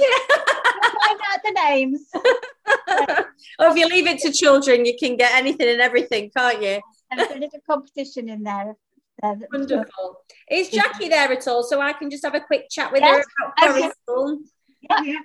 out 1.32 1.40
the 1.44 1.52
names. 1.52 2.02
oh, 3.58 3.72
if 3.72 3.76
you 3.76 3.88
leave 3.88 4.06
it 4.06 4.20
to 4.20 4.32
children, 4.32 4.86
you 4.86 4.96
can 4.96 5.18
get 5.18 5.34
anything 5.34 5.68
and 5.68 5.82
everything, 5.82 6.30
can't 6.30 6.62
you? 6.62 6.80
There's 7.16 7.32
a 7.32 7.40
little 7.40 7.60
competition 7.66 8.30
in 8.30 8.44
there. 8.44 8.76
Wonderful. 9.24 10.22
Is 10.52 10.70
Jackie 10.70 11.10
there 11.10 11.32
at 11.32 11.48
all? 11.48 11.64
So 11.64 11.82
I 11.82 11.94
can 11.94 12.12
just 12.12 12.24
have 12.24 12.36
a 12.36 12.42
quick 12.42 12.70
chat 12.70 12.92
with 12.92 13.02
yes. 13.02 13.26
her 13.40 13.54
about 13.66 13.76
okay. 13.76 13.90
Yeah. 15.04 15.20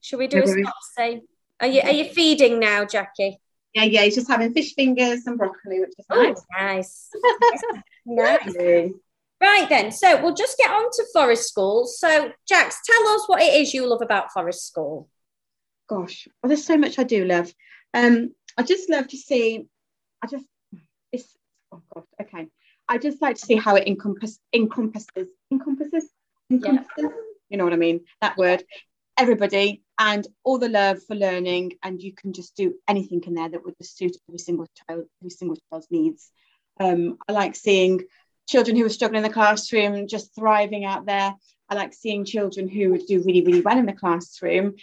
Should 0.00 0.20
we 0.20 0.28
do 0.28 0.44
a 0.44 0.46
stop 0.46 0.74
say? 0.96 1.22
Are 1.58 1.66
you 1.66 1.80
are 1.80 1.90
you 1.90 2.04
feeding 2.04 2.60
now, 2.60 2.84
Jackie? 2.84 3.40
Yeah, 3.74 3.84
yeah, 3.84 4.02
he's 4.02 4.14
just 4.14 4.28
having 4.28 4.52
fish 4.52 4.74
fingers 4.74 5.26
and 5.26 5.36
broccoli, 5.36 5.80
which 5.80 5.94
is 5.98 6.06
oh, 6.10 6.22
nice. 6.22 6.44
nice. 6.56 7.10
nice. 8.54 8.92
Right 9.42 9.68
then, 9.68 9.90
so 9.90 10.22
we'll 10.22 10.34
just 10.34 10.56
get 10.56 10.70
on 10.70 10.84
to 10.92 11.04
Forest 11.12 11.48
School. 11.48 11.84
So, 11.84 12.30
Jax, 12.48 12.78
tell 12.86 13.08
us 13.08 13.28
what 13.28 13.42
it 13.42 13.52
is 13.60 13.74
you 13.74 13.88
love 13.88 14.00
about 14.00 14.30
Forest 14.30 14.68
School. 14.68 15.08
Gosh, 15.88 16.28
well, 16.40 16.48
there's 16.48 16.64
so 16.64 16.78
much 16.78 16.96
I 17.00 17.02
do 17.02 17.24
love. 17.24 17.52
Um, 17.92 18.34
I 18.56 18.62
just 18.62 18.88
love 18.88 19.08
to 19.08 19.16
see. 19.16 19.66
I 20.22 20.28
just 20.28 20.46
it's 21.10 21.36
oh 21.72 21.82
god, 21.92 22.04
okay. 22.20 22.46
I 22.88 22.98
just 22.98 23.20
like 23.20 23.34
to 23.34 23.44
see 23.44 23.56
how 23.56 23.74
it 23.74 23.88
encompass, 23.88 24.38
encompasses 24.52 25.26
encompasses 25.50 26.08
encompasses. 26.48 26.88
Yeah. 26.98 27.08
You 27.48 27.58
know 27.58 27.64
what 27.64 27.72
I 27.72 27.76
mean? 27.76 28.02
That 28.20 28.38
word. 28.38 28.62
Everybody 29.18 29.82
and 29.98 30.26
all 30.44 30.58
the 30.58 30.68
love 30.68 31.02
for 31.02 31.16
learning, 31.16 31.72
and 31.82 32.00
you 32.00 32.14
can 32.14 32.32
just 32.32 32.56
do 32.56 32.74
anything 32.88 33.22
in 33.26 33.34
there 33.34 33.48
that 33.48 33.64
would 33.64 33.76
just 33.76 33.98
suit 33.98 34.16
every 34.28 34.38
single 34.38 34.68
child, 34.88 35.04
every 35.20 35.30
single 35.30 35.58
child's 35.68 35.88
needs. 35.90 36.30
Um, 36.80 37.18
I 37.28 37.32
like 37.32 37.54
seeing 37.54 38.00
children 38.52 38.76
who 38.76 38.84
are 38.84 38.90
struggling 38.90 39.24
in 39.24 39.28
the 39.28 39.34
classroom 39.34 40.06
just 40.06 40.34
thriving 40.34 40.84
out 40.84 41.06
there. 41.06 41.34
I 41.70 41.74
like 41.74 41.94
seeing 41.94 42.26
children 42.26 42.68
who 42.68 42.98
do 43.06 43.22
really, 43.22 43.42
really 43.42 43.62
well 43.62 43.78
in 43.78 43.86
the 43.86 43.94
classroom, 43.94 44.74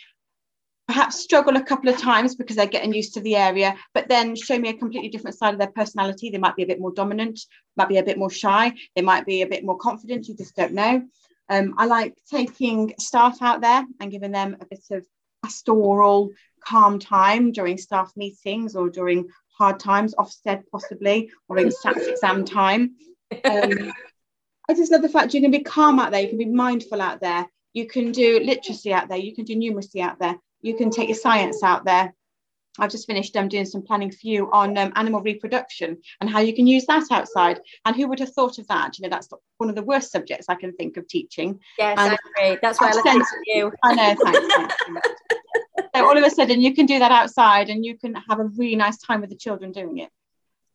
perhaps 0.88 1.20
struggle 1.20 1.56
a 1.56 1.62
couple 1.64 1.88
of 1.88 2.00
times 2.00 2.34
because 2.34 2.56
they're 2.56 2.66
getting 2.66 2.96
used 2.96 3.14
to 3.14 3.22
the 3.22 3.36
area, 3.36 3.76
but 3.94 4.08
then 4.10 4.36
show 4.36 4.58
me 4.58 4.70
a 4.70 4.74
completely 4.74 5.10
different 5.10 5.38
side 5.38 5.54
of 5.54 5.60
their 5.60 5.70
personality. 5.70 6.32
They 6.32 6.40
might 6.40 6.56
be 6.56 6.64
a 6.64 6.68
bit 6.68 6.82
more 6.82 6.92
dominant, 6.92 7.40
might 7.78 7.90
be 7.90 7.98
a 7.98 8.04
bit 8.04 8.18
more 8.18 8.32
shy, 8.32 8.74
they 8.96 9.04
might 9.04 9.28
be 9.28 9.44
a 9.44 9.48
bit 9.48 9.64
more 9.64 9.78
confident, 9.78 10.28
you 10.28 10.36
just 10.36 10.56
don't 10.56 10.74
know. 10.74 11.04
Um, 11.48 11.76
I 11.78 11.86
like 11.86 12.16
taking 12.32 12.96
staff 13.00 13.38
out 13.42 13.62
there 13.62 13.86
and 14.00 14.12
giving 14.12 14.32
them 14.32 14.58
a 14.60 14.66
bit 14.66 14.84
of 14.90 15.04
pastoral, 15.44 16.32
calm 16.66 16.98
time 16.98 17.52
during 17.52 17.78
staff 17.78 18.12
meetings 18.16 18.76
or 18.76 18.90
during 18.90 19.28
hard 19.60 19.80
times, 19.80 20.16
Ofsted 20.16 20.64
possibly, 20.72 21.30
or 21.48 21.58
during 21.58 21.72
SATs 21.72 22.08
exam 22.08 22.46
time. 22.46 22.96
Um, 23.32 23.94
I 24.70 24.74
just 24.76 24.92
love 24.92 25.02
the 25.02 25.10
fact 25.10 25.34
you 25.34 25.42
can 25.42 25.52
be 25.52 25.64
calm 25.64 26.00
out 26.00 26.12
there, 26.12 26.22
you 26.22 26.30
can 26.30 26.38
be 26.38 26.46
mindful 26.46 27.02
out 27.02 27.22
there, 27.22 27.48
you 27.74 27.88
can 27.88 28.12
do 28.12 28.40
literacy 28.40 28.94
out 28.94 29.10
there, 29.10 29.18
you 29.18 29.36
can 29.36 29.46
do 29.46 29.56
numeracy 29.56 30.02
out 30.02 30.20
there, 30.20 30.36
you 30.62 30.76
can 30.76 30.90
take 30.90 31.10
your 31.10 31.18
science 31.18 31.64
out 31.64 31.86
there. 31.86 32.14
I've 32.78 32.92
just 32.92 33.08
finished 33.08 33.36
um, 33.36 33.48
doing 33.50 33.66
some 33.66 33.82
planning 33.82 34.12
for 34.12 34.20
you 34.22 34.50
on 34.52 34.78
um, 34.78 34.94
animal 34.96 35.22
reproduction 35.22 35.98
and 36.22 36.30
how 36.30 36.40
you 36.40 36.56
can 36.56 36.66
use 36.66 36.86
that 36.86 37.04
outside. 37.12 37.60
And 37.86 37.96
who 37.96 38.08
would 38.08 38.20
have 38.20 38.34
thought 38.34 38.58
of 38.58 38.68
that? 38.68 38.98
You 38.98 39.04
know, 39.04 39.10
that's 39.10 39.28
one 39.58 39.70
of 39.70 39.76
the 39.76 39.84
worst 39.84 40.12
subjects 40.12 40.46
I 40.48 40.56
can 40.56 40.72
think 40.74 40.96
of 40.96 41.08
teaching. 41.08 41.60
Yes, 41.78 41.98
and 42.00 42.12
I 42.12 42.18
agree. 42.46 42.60
That's 42.62 42.80
why 42.80 42.90
I've 42.90 42.96
listen 42.96 43.20
to 43.20 43.26
you. 43.46 43.74
I 43.84 43.96
know, 43.96 44.16
thanks. 44.24 44.76
so 45.96 46.06
all 46.06 46.18
of 46.18 46.24
a 46.24 46.30
sudden 46.30 46.62
you 46.62 46.74
can 46.74 46.86
do 46.86 47.00
that 47.00 47.12
outside 47.12 47.70
and 47.70 47.84
you 47.84 47.98
can 47.98 48.16
have 48.30 48.40
a 48.40 48.46
really 48.46 48.76
nice 48.76 48.98
time 49.00 49.22
with 49.22 49.30
the 49.30 49.36
children 49.36 49.72
doing 49.72 49.98
it. 49.98 50.10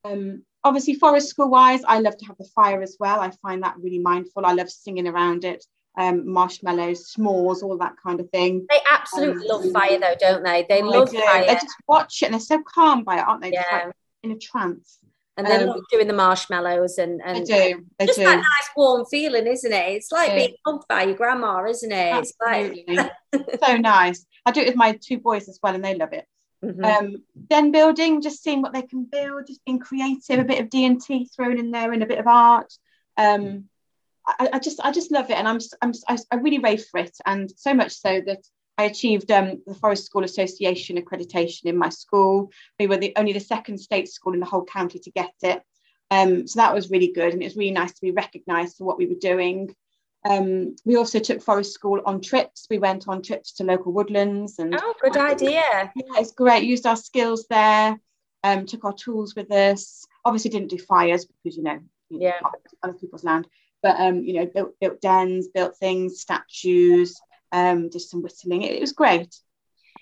Um, 0.05 0.43
obviously 0.65 0.95
forest 0.95 1.29
school 1.29 1.49
wise 1.49 1.83
i 1.87 1.99
love 1.99 2.17
to 2.17 2.25
have 2.25 2.37
the 2.39 2.49
fire 2.55 2.83
as 2.83 2.97
well 2.99 3.21
i 3.21 3.31
find 3.43 3.63
that 3.63 3.77
really 3.79 3.99
mindful 3.99 4.45
i 4.45 4.53
love 4.53 4.71
singing 4.71 5.07
around 5.07 5.45
it 5.45 5.65
um, 5.97 6.29
marshmallows 6.29 7.15
s'mores 7.15 7.63
all 7.63 7.79
that 7.79 7.95
kind 8.05 8.19
of 8.19 8.29
thing 8.31 8.67
they 8.69 8.81
absolutely 8.91 9.49
um, 9.49 9.63
love 9.63 9.73
fire 9.73 10.01
though 10.01 10.15
don't 10.19 10.43
they 10.43 10.67
they 10.69 10.83
love 10.83 11.13
they 11.13 11.21
fire 11.21 11.47
they 11.47 11.55
just 11.55 11.77
watch 11.87 12.21
it 12.21 12.27
and 12.27 12.35
they're 12.35 12.41
so 12.41 12.61
calm 12.63 13.05
by 13.05 13.19
it 13.19 13.21
aren't 13.21 13.43
they 13.43 13.53
yeah. 13.53 13.63
Like 13.71 13.95
in 14.25 14.33
a 14.33 14.39
trance 14.39 14.99
and 15.37 15.47
then 15.47 15.69
um, 15.69 15.81
doing 15.91 16.07
the 16.07 16.15
marshmallows 16.15 16.99
and, 16.99 17.21
and 17.25 17.47
they 17.47 17.73
do. 17.73 17.85
They 17.99 18.07
just 18.07 18.19
do. 18.19 18.25
that 18.25 18.37
nice 18.37 18.71
warm 18.77 19.05
feeling, 19.07 19.47
isn't 19.47 19.73
it? 19.73 19.93
It's 19.93 20.13
like 20.13 20.29
yeah. 20.29 20.37
being 20.37 20.55
hugged 20.65 20.87
by 20.89 21.05
your 21.05 21.17
grandma, 21.17 21.65
isn't 21.65 21.91
it? 21.91 22.13
Absolutely. 22.13 22.85
It's 22.87 23.03
like 23.33 23.61
so 23.65 23.77
nice. 23.77 24.25
I 24.47 24.53
do 24.53 24.61
it 24.61 24.69
with 24.69 24.77
my 24.77 24.99
two 25.01 25.19
boys 25.19 25.49
as 25.49 25.59
well, 25.63 25.75
and 25.75 25.85
they 25.85 25.97
love 25.97 26.13
it. 26.13 26.27
Mm-hmm. 26.65 26.85
Um, 26.85 27.17
then 27.51 27.73
building, 27.73 28.23
just 28.23 28.43
seeing 28.43 28.63
what 28.63 28.73
they 28.73 28.83
can 28.83 29.05
build, 29.05 29.47
just 29.47 29.65
being 29.65 29.79
creative, 29.79 30.39
a 30.39 30.45
bit 30.45 30.61
of 30.61 30.71
D 30.71 30.87
and 30.87 31.01
T 31.01 31.29
thrown 31.35 31.59
in 31.59 31.71
there, 31.71 31.93
and 31.93 32.03
a 32.03 32.07
bit 32.07 32.19
of 32.19 32.27
art. 32.27 32.73
Um, 33.17 33.65
I, 34.27 34.49
I, 34.55 34.59
just, 34.59 34.81
I 34.83 34.91
just 34.91 35.13
love 35.13 35.31
it, 35.31 35.37
and 35.37 35.47
I'm, 35.47 35.59
I'm, 35.83 35.93
I 36.31 36.37
really 36.37 36.59
rave 36.59 36.85
for 36.91 36.99
it, 37.01 37.17
and 37.27 37.53
so 37.57 37.75
much 37.75 37.93
so 37.93 38.23
that 38.27 38.43
I 38.79 38.85
achieved 38.85 39.31
um, 39.31 39.63
the 39.67 39.75
Forest 39.75 40.07
School 40.07 40.25
Association 40.25 40.97
accreditation 40.97 41.65
in 41.67 41.77
my 41.77 41.91
school. 41.91 42.51
We 42.79 42.87
were 42.87 42.97
the 42.97 43.13
only 43.17 43.33
the 43.33 43.41
second 43.41 43.79
state 43.79 44.09
school 44.09 44.33
in 44.33 44.41
the 44.41 44.47
whole 44.47 44.65
county 44.65 44.99
to 45.01 45.11
get 45.11 45.35
it. 45.43 45.63
Um, 46.11 46.47
so 46.47 46.61
that 46.61 46.75
was 46.75 46.91
really 46.91 47.13
good, 47.13 47.33
and 47.33 47.43
it 47.43 47.47
was 47.47 47.57
really 47.57 47.71
nice 47.73 47.93
to 47.93 48.01
be 48.01 48.11
recognised 48.13 48.77
for 48.77 48.85
what 48.85 48.99
we 48.99 49.07
were 49.07 49.15
doing. 49.21 49.75
Um, 50.29 50.75
we 50.85 50.97
also 50.97 51.19
took 51.19 51.43
Forest 51.43 51.75
School 51.75 52.01
on 52.07 52.21
trips. 52.21 52.67
We 52.71 52.79
went 52.79 53.09
on 53.09 53.21
trips 53.21 53.53
to 53.55 53.65
local 53.65 53.93
woodlands, 53.93 54.59
and 54.59 54.75
oh, 54.75 54.95
good 55.03 55.17
idea! 55.17 55.93
Yeah, 55.95 56.11
it's 56.17 56.33
great. 56.33 56.65
Used 56.65 56.87
our 56.87 56.97
skills 56.97 57.47
there. 57.51 57.99
Um, 58.43 58.67
took 58.67 58.85
our 58.85 58.95
tools 58.95 59.35
with 59.35 59.51
us. 59.53 60.07
Obviously, 60.25 60.51
didn't 60.51 60.71
do 60.71 60.79
fires 60.79 61.27
because 61.27 61.57
you 61.59 61.63
know, 61.63 61.79
yeah, 62.09 62.41
other 62.83 62.95
people's 62.95 63.25
land. 63.25 63.47
But 63.83 64.01
um, 64.01 64.25
you 64.25 64.35
know, 64.35 64.47
built 64.47 64.73
built 64.81 65.01
dens, 65.03 65.49
built 65.49 65.77
things, 65.77 66.21
statues. 66.21 67.21
Um, 67.53 67.91
did 67.91 68.01
some 68.01 68.23
whistling. 68.23 68.63
It, 68.63 68.73
it 68.73 68.81
was 68.81 68.93
great. 68.93 69.37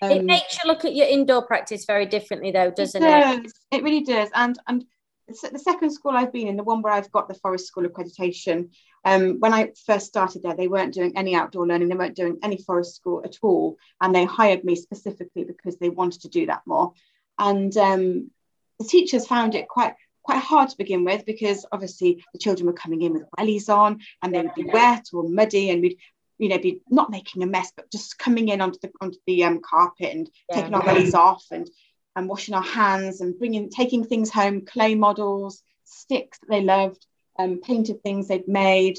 it 0.01 0.19
um, 0.19 0.25
makes 0.25 0.57
you 0.63 0.69
look 0.69 0.85
at 0.85 0.95
your 0.95 1.07
indoor 1.07 1.45
practice 1.45 1.83
very 1.85 2.05
differently, 2.05 2.51
though, 2.51 2.71
doesn't 2.71 3.03
it? 3.03 3.43
Does. 3.43 3.53
It, 3.71 3.77
it 3.77 3.83
really 3.83 4.03
does. 4.03 4.29
And 4.33 4.57
and 4.67 4.85
the 5.27 5.59
second 5.59 5.91
school 5.91 6.11
I've 6.11 6.33
been 6.33 6.47
in, 6.47 6.57
the 6.57 6.63
one 6.63 6.81
where 6.81 6.93
I've 6.93 7.11
got 7.11 7.27
the 7.27 7.33
Forest 7.33 7.67
School 7.67 7.85
accreditation, 7.85 8.69
um, 9.05 9.39
when 9.39 9.53
I 9.53 9.71
first 9.85 10.07
started 10.07 10.43
there, 10.43 10.55
they 10.55 10.67
weren't 10.67 10.93
doing 10.93 11.17
any 11.17 11.35
outdoor 11.35 11.67
learning, 11.67 11.89
they 11.89 11.95
weren't 11.95 12.15
doing 12.15 12.39
any 12.43 12.57
forest 12.57 12.95
school 12.95 13.21
at 13.23 13.37
all. 13.41 13.77
And 14.01 14.13
they 14.13 14.25
hired 14.25 14.63
me 14.63 14.75
specifically 14.75 15.43
because 15.43 15.77
they 15.77 15.89
wanted 15.89 16.21
to 16.21 16.29
do 16.29 16.45
that 16.47 16.61
more. 16.65 16.93
And 17.39 17.75
um, 17.77 18.31
the 18.79 18.85
teachers 18.85 19.27
found 19.27 19.55
it 19.55 19.67
quite 19.67 19.95
quite 20.23 20.41
hard 20.41 20.69
to 20.69 20.77
begin 20.77 21.03
with 21.03 21.25
because 21.25 21.65
obviously 21.73 22.23
the 22.31 22.39
children 22.39 22.65
were 22.65 22.73
coming 22.73 23.01
in 23.01 23.11
with 23.11 23.25
wellies 23.37 23.67
on 23.67 23.99
and 24.21 24.33
they 24.33 24.41
would 24.41 24.55
be 24.55 24.63
wet 24.63 25.05
or 25.11 25.27
muddy 25.27 25.69
and 25.69 25.81
we'd 25.81 25.97
you 26.37 26.47
know 26.47 26.57
be 26.57 26.79
not 26.89 27.11
making 27.11 27.43
a 27.43 27.45
mess 27.45 27.73
but 27.75 27.91
just 27.91 28.17
coming 28.17 28.47
in 28.47 28.61
onto 28.61 28.79
the 28.81 28.89
onto 29.01 29.17
the 29.27 29.43
um, 29.43 29.59
carpet 29.59 30.15
and 30.15 30.29
yeah. 30.49 30.55
taking 30.55 30.73
our 30.73 30.81
wellies 30.81 31.13
off 31.13 31.43
and 31.51 31.69
and 32.15 32.29
washing 32.29 32.53
our 32.53 32.63
hands 32.63 33.21
and 33.21 33.37
bringing 33.37 33.69
taking 33.69 34.03
things 34.03 34.29
home 34.29 34.65
clay 34.65 34.95
models 34.95 35.63
sticks 35.83 36.39
that 36.39 36.49
they 36.49 36.61
loved 36.61 37.05
um, 37.39 37.59
painted 37.61 38.01
things 38.01 38.27
they'd 38.27 38.47
made. 38.47 38.97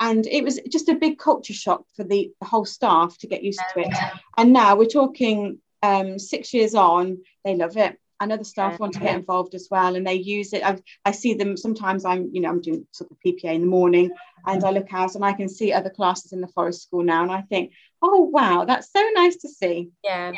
And 0.00 0.26
it 0.26 0.42
was 0.42 0.60
just 0.68 0.88
a 0.88 0.94
big 0.94 1.18
culture 1.18 1.52
shock 1.52 1.84
for 1.96 2.04
the, 2.04 2.32
the 2.40 2.46
whole 2.46 2.64
staff 2.64 3.16
to 3.18 3.28
get 3.28 3.44
used 3.44 3.62
to 3.72 3.80
it. 3.80 3.94
And 4.36 4.52
now 4.52 4.76
we're 4.76 4.86
talking 4.86 5.58
um, 5.82 6.18
six 6.18 6.52
years 6.52 6.74
on, 6.74 7.18
they 7.44 7.54
love 7.54 7.76
it. 7.76 7.98
And 8.20 8.32
other 8.32 8.44
staff 8.44 8.78
want 8.78 8.94
to 8.94 9.00
get 9.00 9.16
involved 9.16 9.54
as 9.54 9.68
well, 9.70 9.96
and 9.96 10.06
they 10.06 10.14
use 10.14 10.52
it. 10.52 10.64
I, 10.64 10.78
I 11.04 11.10
see 11.10 11.34
them 11.34 11.56
sometimes. 11.56 12.04
I'm, 12.04 12.30
you 12.32 12.40
know, 12.40 12.48
I'm 12.48 12.60
doing 12.60 12.86
sort 12.92 13.10
of 13.10 13.18
PPA 13.26 13.54
in 13.54 13.62
the 13.62 13.66
morning, 13.66 14.12
and 14.46 14.64
I 14.64 14.70
look 14.70 14.86
out 14.92 15.14
and 15.14 15.24
I 15.24 15.32
can 15.32 15.48
see 15.48 15.72
other 15.72 15.90
classes 15.90 16.32
in 16.32 16.40
the 16.40 16.48
forest 16.48 16.84
school 16.84 17.02
now, 17.02 17.22
and 17.22 17.32
I 17.32 17.42
think, 17.42 17.72
oh 18.00 18.20
wow, 18.20 18.64
that's 18.64 18.90
so 18.92 19.04
nice 19.14 19.36
to 19.38 19.48
see. 19.48 19.90
Yeah, 20.04 20.32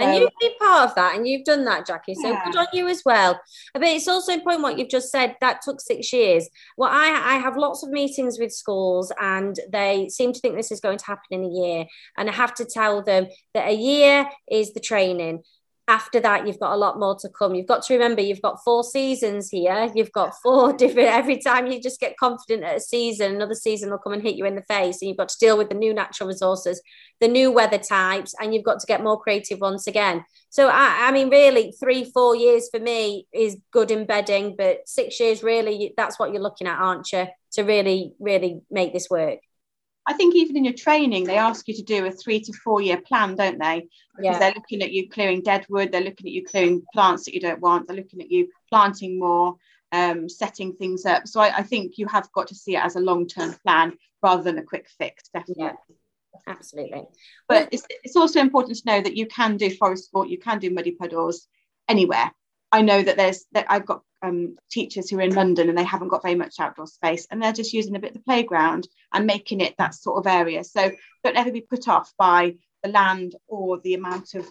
and 0.00 0.20
you've 0.20 0.30
been 0.40 0.52
part 0.58 0.88
of 0.88 0.94
that 0.94 1.16
and 1.16 1.26
you've 1.26 1.44
done 1.44 1.64
that, 1.64 1.86
Jackie. 1.86 2.14
So 2.14 2.28
yeah. 2.28 2.44
good 2.44 2.56
on 2.56 2.66
you 2.72 2.88
as 2.88 3.02
well. 3.04 3.40
But 3.74 3.82
it's 3.84 4.08
also 4.08 4.32
important 4.32 4.62
what 4.62 4.78
you've 4.78 4.88
just 4.88 5.10
said. 5.10 5.36
That 5.40 5.60
took 5.62 5.80
six 5.80 6.12
years. 6.12 6.48
Well, 6.76 6.90
I, 6.90 7.08
I 7.08 7.38
have 7.38 7.56
lots 7.56 7.82
of 7.82 7.90
meetings 7.90 8.38
with 8.38 8.52
schools 8.52 9.12
and 9.20 9.56
they 9.72 10.08
seem 10.08 10.32
to 10.32 10.40
think 10.40 10.56
this 10.56 10.72
is 10.72 10.80
going 10.80 10.98
to 10.98 11.06
happen 11.06 11.26
in 11.30 11.44
a 11.44 11.48
year. 11.48 11.86
And 12.16 12.28
I 12.28 12.32
have 12.32 12.54
to 12.54 12.64
tell 12.64 13.02
them 13.02 13.26
that 13.54 13.68
a 13.68 13.74
year 13.74 14.28
is 14.50 14.72
the 14.72 14.80
training 14.80 15.42
after 15.90 16.20
that 16.20 16.46
you've 16.46 16.60
got 16.60 16.72
a 16.72 16.76
lot 16.76 17.00
more 17.00 17.16
to 17.16 17.28
come. 17.28 17.56
You've 17.56 17.66
got 17.66 17.82
to 17.82 17.94
remember 17.94 18.22
you've 18.22 18.40
got 18.40 18.62
four 18.62 18.84
seasons 18.84 19.48
here. 19.50 19.90
You've 19.92 20.12
got 20.12 20.34
four 20.40 20.72
different 20.80 21.08
every 21.08 21.38
time 21.38 21.66
you 21.66 21.82
just 21.82 21.98
get 21.98 22.16
confident 22.16 22.62
at 22.62 22.76
a 22.76 22.80
season 22.80 23.34
another 23.34 23.56
season 23.56 23.90
will 23.90 23.98
come 23.98 24.12
and 24.12 24.22
hit 24.22 24.36
you 24.36 24.46
in 24.46 24.54
the 24.54 24.62
face 24.62 25.02
and 25.02 25.08
you've 25.08 25.18
got 25.18 25.28
to 25.30 25.38
deal 25.40 25.58
with 25.58 25.68
the 25.68 25.74
new 25.74 25.92
natural 25.92 26.28
resources 26.28 26.80
the 27.20 27.26
new 27.26 27.50
weather 27.50 27.78
types 27.78 28.34
and 28.40 28.54
you've 28.54 28.64
got 28.64 28.78
to 28.78 28.86
get 28.86 29.02
more 29.02 29.20
creative 29.20 29.60
once 29.60 29.88
again. 29.88 30.24
So 30.50 30.68
i, 30.68 31.08
I 31.08 31.12
mean 31.12 31.28
really 31.28 31.74
three 31.80 32.04
four 32.04 32.36
years 32.36 32.68
for 32.70 32.78
me 32.78 33.26
is 33.34 33.56
good 33.72 33.90
embedding 33.90 34.54
but 34.56 34.88
six 34.88 35.18
years 35.18 35.42
really 35.42 35.92
that's 35.96 36.18
what 36.20 36.32
you're 36.32 36.42
looking 36.42 36.68
at 36.68 36.78
aren't 36.78 37.10
you 37.12 37.26
to 37.52 37.62
really 37.62 38.14
really 38.20 38.60
make 38.70 38.92
this 38.92 39.10
work 39.10 39.40
I 40.06 40.14
think 40.14 40.34
even 40.34 40.56
in 40.56 40.64
your 40.64 40.74
training, 40.74 41.24
they 41.24 41.36
ask 41.36 41.68
you 41.68 41.74
to 41.74 41.82
do 41.82 42.06
a 42.06 42.10
three 42.10 42.40
to 42.40 42.52
four 42.64 42.80
year 42.80 43.00
plan, 43.00 43.36
don't 43.36 43.58
they? 43.58 43.88
Because 44.16 44.34
yeah. 44.34 44.38
they're 44.38 44.54
looking 44.54 44.82
at 44.82 44.92
you 44.92 45.08
clearing 45.08 45.42
dead 45.42 45.66
wood, 45.68 45.92
they're 45.92 46.00
looking 46.00 46.26
at 46.26 46.32
you 46.32 46.44
clearing 46.44 46.82
plants 46.92 47.24
that 47.24 47.34
you 47.34 47.40
don't 47.40 47.60
want, 47.60 47.86
they're 47.86 47.96
looking 47.96 48.20
at 48.20 48.30
you 48.30 48.48
planting 48.68 49.18
more, 49.18 49.56
um, 49.92 50.28
setting 50.28 50.74
things 50.74 51.04
up. 51.04 51.28
So 51.28 51.40
I, 51.40 51.58
I, 51.58 51.62
think 51.62 51.98
you 51.98 52.06
have 52.06 52.30
got 52.32 52.48
to 52.48 52.54
see 52.54 52.76
it 52.76 52.84
as 52.84 52.96
a 52.96 53.00
long 53.00 53.26
term 53.26 53.54
plan 53.64 53.92
rather 54.22 54.42
than 54.42 54.58
a 54.58 54.64
quick 54.64 54.88
fix, 54.98 55.28
definitely. 55.34 55.64
Yeah. 55.64 55.96
Absolutely. 56.46 57.04
But 57.48 57.68
it's, 57.72 57.84
it's 58.04 58.16
also 58.16 58.40
important 58.40 58.78
to 58.78 58.86
know 58.86 59.00
that 59.00 59.16
you 59.16 59.26
can 59.26 59.56
do 59.56 59.70
forest 59.70 60.04
sport, 60.04 60.28
you 60.28 60.38
can 60.38 60.58
do 60.58 60.70
muddy 60.70 60.92
puddles 60.92 61.46
anywhere. 61.88 62.30
I 62.72 62.82
know 62.82 63.02
that 63.02 63.16
there's 63.16 63.46
that 63.52 63.66
I've 63.68 63.86
got 63.86 64.02
um, 64.22 64.56
teachers 64.70 65.08
who 65.08 65.18
are 65.18 65.22
in 65.22 65.34
London 65.34 65.68
and 65.68 65.78
they 65.78 65.84
haven't 65.84 66.08
got 66.08 66.22
very 66.22 66.34
much 66.34 66.60
outdoor 66.60 66.86
space 66.86 67.26
and 67.30 67.42
they're 67.42 67.52
just 67.52 67.72
using 67.72 67.96
a 67.96 67.98
bit 67.98 68.10
of 68.10 68.16
the 68.16 68.22
playground 68.22 68.88
and 69.12 69.26
making 69.26 69.60
it 69.60 69.74
that 69.78 69.94
sort 69.94 70.18
of 70.18 70.30
area. 70.30 70.64
So 70.64 70.90
don't 71.24 71.36
ever 71.36 71.52
be 71.52 71.60
put 71.62 71.88
off 71.88 72.12
by 72.18 72.56
the 72.82 72.90
land 72.90 73.36
or 73.48 73.80
the 73.80 73.94
amount 73.94 74.34
of 74.34 74.46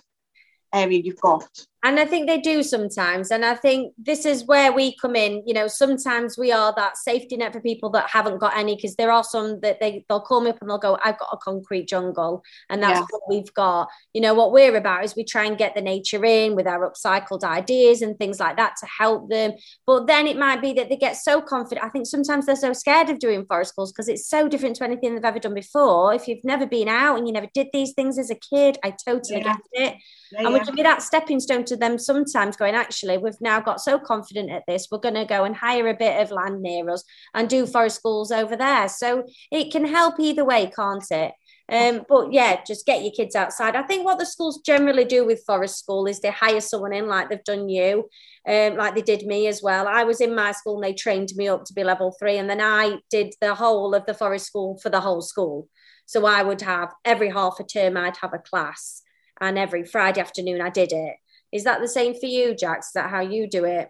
area 0.73 0.99
you've 0.99 1.21
got. 1.21 1.49
And 1.81 1.97
I 1.97 2.05
think 2.05 2.27
they 2.27 2.41
do 2.41 2.61
sometimes. 2.61 3.31
And 3.31 3.45
I 3.45 3.55
think 3.55 3.93
this 3.97 4.25
is 4.25 4.45
where 4.45 4.73
we 4.73 4.97
come 4.97 5.15
in. 5.15 5.43
You 5.45 5.53
know, 5.53 5.67
sometimes 5.67 6.37
we 6.37 6.51
are 6.51 6.73
that 6.75 6.97
safety 6.97 7.37
net 7.37 7.53
for 7.53 7.61
people 7.61 7.89
that 7.91 8.09
haven't 8.09 8.39
got 8.39 8.57
any, 8.57 8.75
because 8.75 8.95
there 8.97 9.11
are 9.11 9.23
some 9.23 9.61
that 9.61 9.79
they, 9.79 10.05
they'll 10.09 10.19
call 10.19 10.41
me 10.41 10.49
up 10.49 10.57
and 10.59 10.69
they'll 10.69 10.77
go, 10.77 10.97
I've 11.03 11.17
got 11.17 11.29
a 11.31 11.37
concrete 11.37 11.87
jungle. 11.87 12.43
And 12.69 12.83
that's 12.83 12.99
what 13.09 13.21
we've 13.29 13.53
got. 13.53 13.87
You 14.13 14.19
know, 14.19 14.33
what 14.33 14.51
we're 14.51 14.75
about 14.75 15.05
is 15.05 15.15
we 15.15 15.23
try 15.23 15.45
and 15.45 15.57
get 15.57 15.73
the 15.73 15.81
nature 15.81 16.23
in 16.25 16.55
with 16.55 16.67
our 16.67 16.91
upcycled 16.91 17.43
ideas 17.43 18.01
and 18.01 18.17
things 18.17 18.41
like 18.41 18.57
that 18.57 18.75
to 18.81 18.85
help 18.85 19.29
them. 19.29 19.53
But 19.87 20.07
then 20.07 20.27
it 20.27 20.37
might 20.37 20.61
be 20.61 20.73
that 20.73 20.89
they 20.89 20.97
get 20.97 21.15
so 21.15 21.41
confident. 21.41 21.85
I 21.85 21.89
think 21.89 22.07
sometimes 22.07 22.45
they're 22.45 22.57
so 22.57 22.73
scared 22.73 23.09
of 23.09 23.19
doing 23.19 23.45
forest 23.45 23.71
schools 23.71 23.93
because 23.93 24.09
it's 24.09 24.27
so 24.27 24.49
different 24.49 24.75
to 24.77 24.83
anything 24.83 25.15
they've 25.15 25.23
ever 25.23 25.39
done 25.39 25.53
before. 25.53 26.13
If 26.13 26.27
you've 26.27 26.43
never 26.43 26.65
been 26.65 26.89
out 26.89 27.17
and 27.17 27.25
you 27.25 27.33
never 27.33 27.47
did 27.53 27.67
these 27.71 27.93
things 27.93 28.19
as 28.19 28.29
a 28.29 28.35
kid, 28.35 28.77
I 28.83 28.91
totally 28.91 29.39
yeah. 29.39 29.55
get 29.73 29.93
it. 29.93 29.97
Yeah, 30.31 30.41
and 30.41 30.53
we 30.53 30.59
give 30.59 30.77
you 30.77 30.83
that 30.83 31.01
stepping 31.01 31.39
stone 31.39 31.65
to 31.69 31.77
them 31.77 31.97
sometimes 31.97 32.57
going, 32.57 32.75
actually, 32.75 33.17
we've 33.17 33.41
now 33.41 33.59
got 33.61 33.81
so 33.81 33.97
confident 33.97 34.51
at 34.51 34.63
this, 34.67 34.87
we're 34.91 34.99
going 34.99 35.15
to 35.15 35.25
go 35.25 35.45
and 35.45 35.55
hire 35.55 35.87
a 35.87 35.93
bit 35.93 36.21
of 36.21 36.31
land 36.31 36.61
near 36.61 36.89
us 36.89 37.03
and 37.33 37.49
do 37.49 37.65
forest 37.65 37.95
schools 37.95 38.31
over 38.31 38.55
there. 38.55 38.89
So 38.89 39.25
it 39.51 39.71
can 39.71 39.85
help 39.85 40.19
either 40.19 40.45
way, 40.45 40.71
can't 40.75 41.09
it? 41.11 41.31
Um, 41.71 42.03
but 42.09 42.33
yeah, 42.33 42.61
just 42.65 42.87
get 42.87 43.03
your 43.03 43.11
kids 43.11 43.35
outside. 43.35 43.75
I 43.75 43.83
think 43.83 44.03
what 44.03 44.17
the 44.17 44.25
schools 44.25 44.61
generally 44.65 45.05
do 45.05 45.23
with 45.23 45.45
forest 45.45 45.77
school 45.77 46.07
is 46.07 46.19
they 46.19 46.31
hire 46.31 46.61
someone 46.61 46.93
in 46.93 47.07
like 47.07 47.29
they've 47.29 47.43
done 47.43 47.69
you, 47.69 48.09
um, 48.47 48.75
like 48.75 48.95
they 48.95 49.03
did 49.03 49.27
me 49.27 49.45
as 49.45 49.61
well. 49.61 49.87
I 49.87 50.03
was 50.03 50.19
in 50.19 50.33
my 50.33 50.51
school 50.51 50.75
and 50.75 50.83
they 50.83 50.93
trained 50.93 51.29
me 51.35 51.47
up 51.47 51.65
to 51.65 51.73
be 51.73 51.83
level 51.83 52.11
three, 52.17 52.39
and 52.39 52.49
then 52.49 52.59
I 52.59 52.97
did 53.11 53.35
the 53.39 53.53
whole 53.53 53.93
of 53.93 54.07
the 54.07 54.15
forest 54.15 54.47
school 54.47 54.79
for 54.81 54.89
the 54.89 55.01
whole 55.01 55.21
school. 55.21 55.67
So 56.07 56.25
I 56.25 56.41
would 56.41 56.61
have 56.61 56.91
every 57.05 57.29
half 57.29 57.59
a 57.59 57.63
term, 57.63 57.97
I'd 57.97 58.17
have 58.17 58.33
a 58.33 58.39
class, 58.39 59.03
and 59.39 59.59
every 59.59 59.85
Friday 59.85 60.21
afternoon 60.21 60.61
I 60.61 60.71
did 60.71 60.91
it. 60.91 61.17
Is 61.51 61.63
that 61.63 61.81
the 61.81 61.87
same 61.87 62.13
for 62.13 62.25
you, 62.25 62.55
Jax? 62.55 62.87
Is 62.87 62.93
that 62.93 63.09
how 63.09 63.21
you 63.21 63.47
do 63.49 63.65
it? 63.65 63.89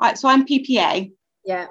Right, 0.00 0.16
so 0.18 0.28
I'm 0.28 0.46
PPA. 0.46 1.12
Yeah. 1.44 1.66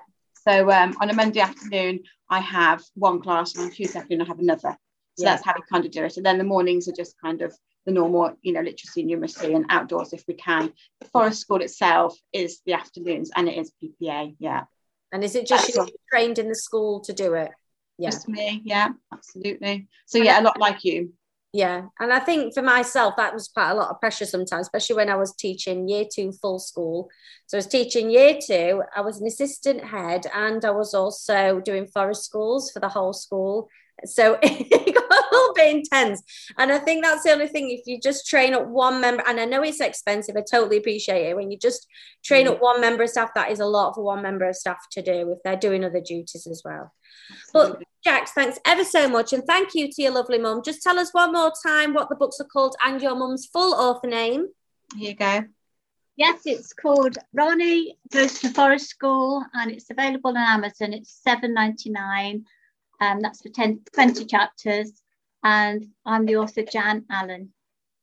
So 0.47 0.71
um, 0.71 0.95
on 1.01 1.09
a 1.09 1.13
Monday 1.13 1.39
afternoon, 1.39 2.01
I 2.29 2.39
have 2.39 2.83
one 2.95 3.21
class, 3.21 3.55
and 3.55 3.65
on 3.65 3.71
Tuesday 3.71 3.99
afternoon, 3.99 4.21
I 4.21 4.25
have 4.25 4.39
another. 4.39 4.77
So 5.17 5.23
yeah. 5.23 5.31
that's 5.31 5.45
how 5.45 5.53
we 5.55 5.61
kind 5.71 5.85
of 5.85 5.91
do 5.91 6.03
it. 6.03 6.17
And 6.17 6.25
then 6.25 6.37
the 6.37 6.43
mornings 6.43 6.87
are 6.87 6.93
just 6.93 7.15
kind 7.21 7.41
of 7.41 7.55
the 7.85 7.91
normal, 7.91 8.35
you 8.41 8.51
know, 8.51 8.61
literacy, 8.61 9.05
numeracy, 9.05 9.55
and 9.55 9.65
outdoors 9.69 10.11
if 10.11 10.23
we 10.27 10.33
can. 10.33 10.73
The 10.99 11.07
forest 11.07 11.39
school 11.39 11.61
itself 11.61 12.17
is 12.33 12.61
the 12.65 12.73
afternoons, 12.73 13.31
and 13.35 13.47
it 13.47 13.57
is 13.57 13.71
PPA. 13.81 14.35
Yeah. 14.39 14.63
And 15.11 15.23
is 15.23 15.35
it 15.35 15.47
just 15.47 15.73
you 15.73 15.87
trained 16.11 16.39
in 16.39 16.49
the 16.49 16.55
school 16.55 16.99
to 17.01 17.13
do 17.13 17.35
it? 17.35 17.51
Yeah. 17.97 18.09
Just 18.09 18.27
me. 18.27 18.61
Yeah, 18.65 18.89
absolutely. 19.13 19.87
So 20.05 20.17
yeah, 20.17 20.41
a 20.41 20.43
lot 20.43 20.59
like 20.59 20.83
you 20.83 21.13
yeah 21.55 21.83
and 22.01 22.11
i 22.11 22.19
think 22.19 22.53
for 22.53 22.61
myself 22.61 23.13
that 23.15 23.33
was 23.33 23.47
quite 23.47 23.71
a 23.71 23.73
lot 23.73 23.89
of 23.89 23.99
pressure 24.01 24.25
sometimes 24.25 24.67
especially 24.67 24.97
when 24.97 25.09
i 25.09 25.15
was 25.15 25.33
teaching 25.35 25.87
year 25.87 26.03
two 26.13 26.33
full 26.33 26.59
school. 26.59 27.09
So 27.47 27.57
i 27.57 27.59
was 27.59 27.67
teaching 27.67 28.09
year 28.09 28.37
two 28.45 28.83
i 28.93 28.99
was 28.99 29.21
an 29.21 29.27
assistant 29.27 29.81
head 29.85 30.25
and 30.33 30.65
i 30.65 30.71
was 30.71 30.93
also 30.93 31.61
doing 31.61 31.87
forest 31.87 32.25
schools 32.25 32.71
for 32.71 32.81
the 32.81 32.89
whole 32.89 33.13
school. 33.13 33.69
So 34.03 34.37
a 35.09 35.23
little 35.31 35.53
bit 35.53 35.75
intense 35.75 36.21
and 36.57 36.71
i 36.71 36.77
think 36.77 37.03
that's 37.03 37.23
the 37.23 37.31
only 37.31 37.47
thing 37.47 37.69
if 37.69 37.81
you 37.85 37.99
just 37.99 38.27
train 38.27 38.53
up 38.53 38.67
one 38.67 39.01
member 39.01 39.23
and 39.27 39.39
i 39.39 39.45
know 39.45 39.61
it's 39.61 39.79
expensive 39.79 40.35
i 40.37 40.43
totally 40.49 40.77
appreciate 40.77 41.29
it 41.29 41.35
when 41.35 41.51
you 41.51 41.57
just 41.57 41.87
train 42.23 42.47
mm. 42.47 42.51
up 42.51 42.61
one 42.61 42.81
member 42.81 43.03
of 43.03 43.09
staff 43.09 43.29
that 43.35 43.51
is 43.51 43.59
a 43.59 43.65
lot 43.65 43.93
for 43.93 44.03
one 44.03 44.21
member 44.21 44.47
of 44.47 44.55
staff 44.55 44.77
to 44.91 45.01
do 45.01 45.31
if 45.31 45.39
they're 45.43 45.55
doing 45.55 45.83
other 45.83 46.01
duties 46.01 46.47
as 46.49 46.61
well 46.63 46.93
but 47.53 47.81
Jax, 48.05 48.33
thanks 48.33 48.59
ever 48.65 48.83
so 48.83 49.09
much. 49.09 49.33
And 49.33 49.43
thank 49.45 49.73
you 49.73 49.91
to 49.91 50.01
your 50.03 50.11
lovely 50.11 50.37
mum. 50.37 50.61
Just 50.63 50.83
tell 50.83 50.99
us 50.99 51.11
one 51.11 51.33
more 51.33 51.51
time 51.65 51.95
what 51.95 52.07
the 52.07 52.15
books 52.15 52.39
are 52.39 52.45
called 52.45 52.75
and 52.85 53.01
your 53.01 53.15
mum's 53.15 53.47
full 53.47 53.73
author 53.73 54.07
name. 54.07 54.45
Here 54.95 55.09
you 55.09 55.15
go. 55.15 55.45
Yes, 56.15 56.41
it's 56.45 56.71
called 56.71 57.17
Ranni 57.35 57.97
Goes 58.11 58.39
to 58.39 58.49
Forest 58.49 58.89
School 58.89 59.43
and 59.53 59.71
it's 59.71 59.89
available 59.89 60.29
on 60.29 60.37
Amazon. 60.37 60.93
It's 60.93 61.11
seven 61.11 61.53
ninety 61.53 61.89
nine. 61.89 62.45
Um, 62.99 63.21
that's 63.21 63.41
for 63.41 63.49
10, 63.49 63.81
20 63.93 64.25
chapters. 64.25 64.91
And 65.43 65.85
I'm 66.05 66.25
the 66.25 66.37
author, 66.37 66.63
Jan 66.63 67.05
Allen. 67.09 67.51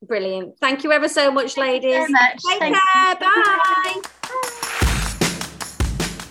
Brilliant. 0.06 0.58
Thank 0.60 0.84
you 0.84 0.92
ever 0.92 1.08
so 1.08 1.30
much, 1.30 1.56
ladies. 1.56 1.94
Thank 1.94 2.08
you 2.08 2.16
so 2.16 2.22
much. 2.24 2.42
Take 2.48 2.58
Thank 2.58 2.76
care. 2.76 3.12
You. 3.12 3.18
Bye. 3.20 4.00
Bye. 4.22 4.62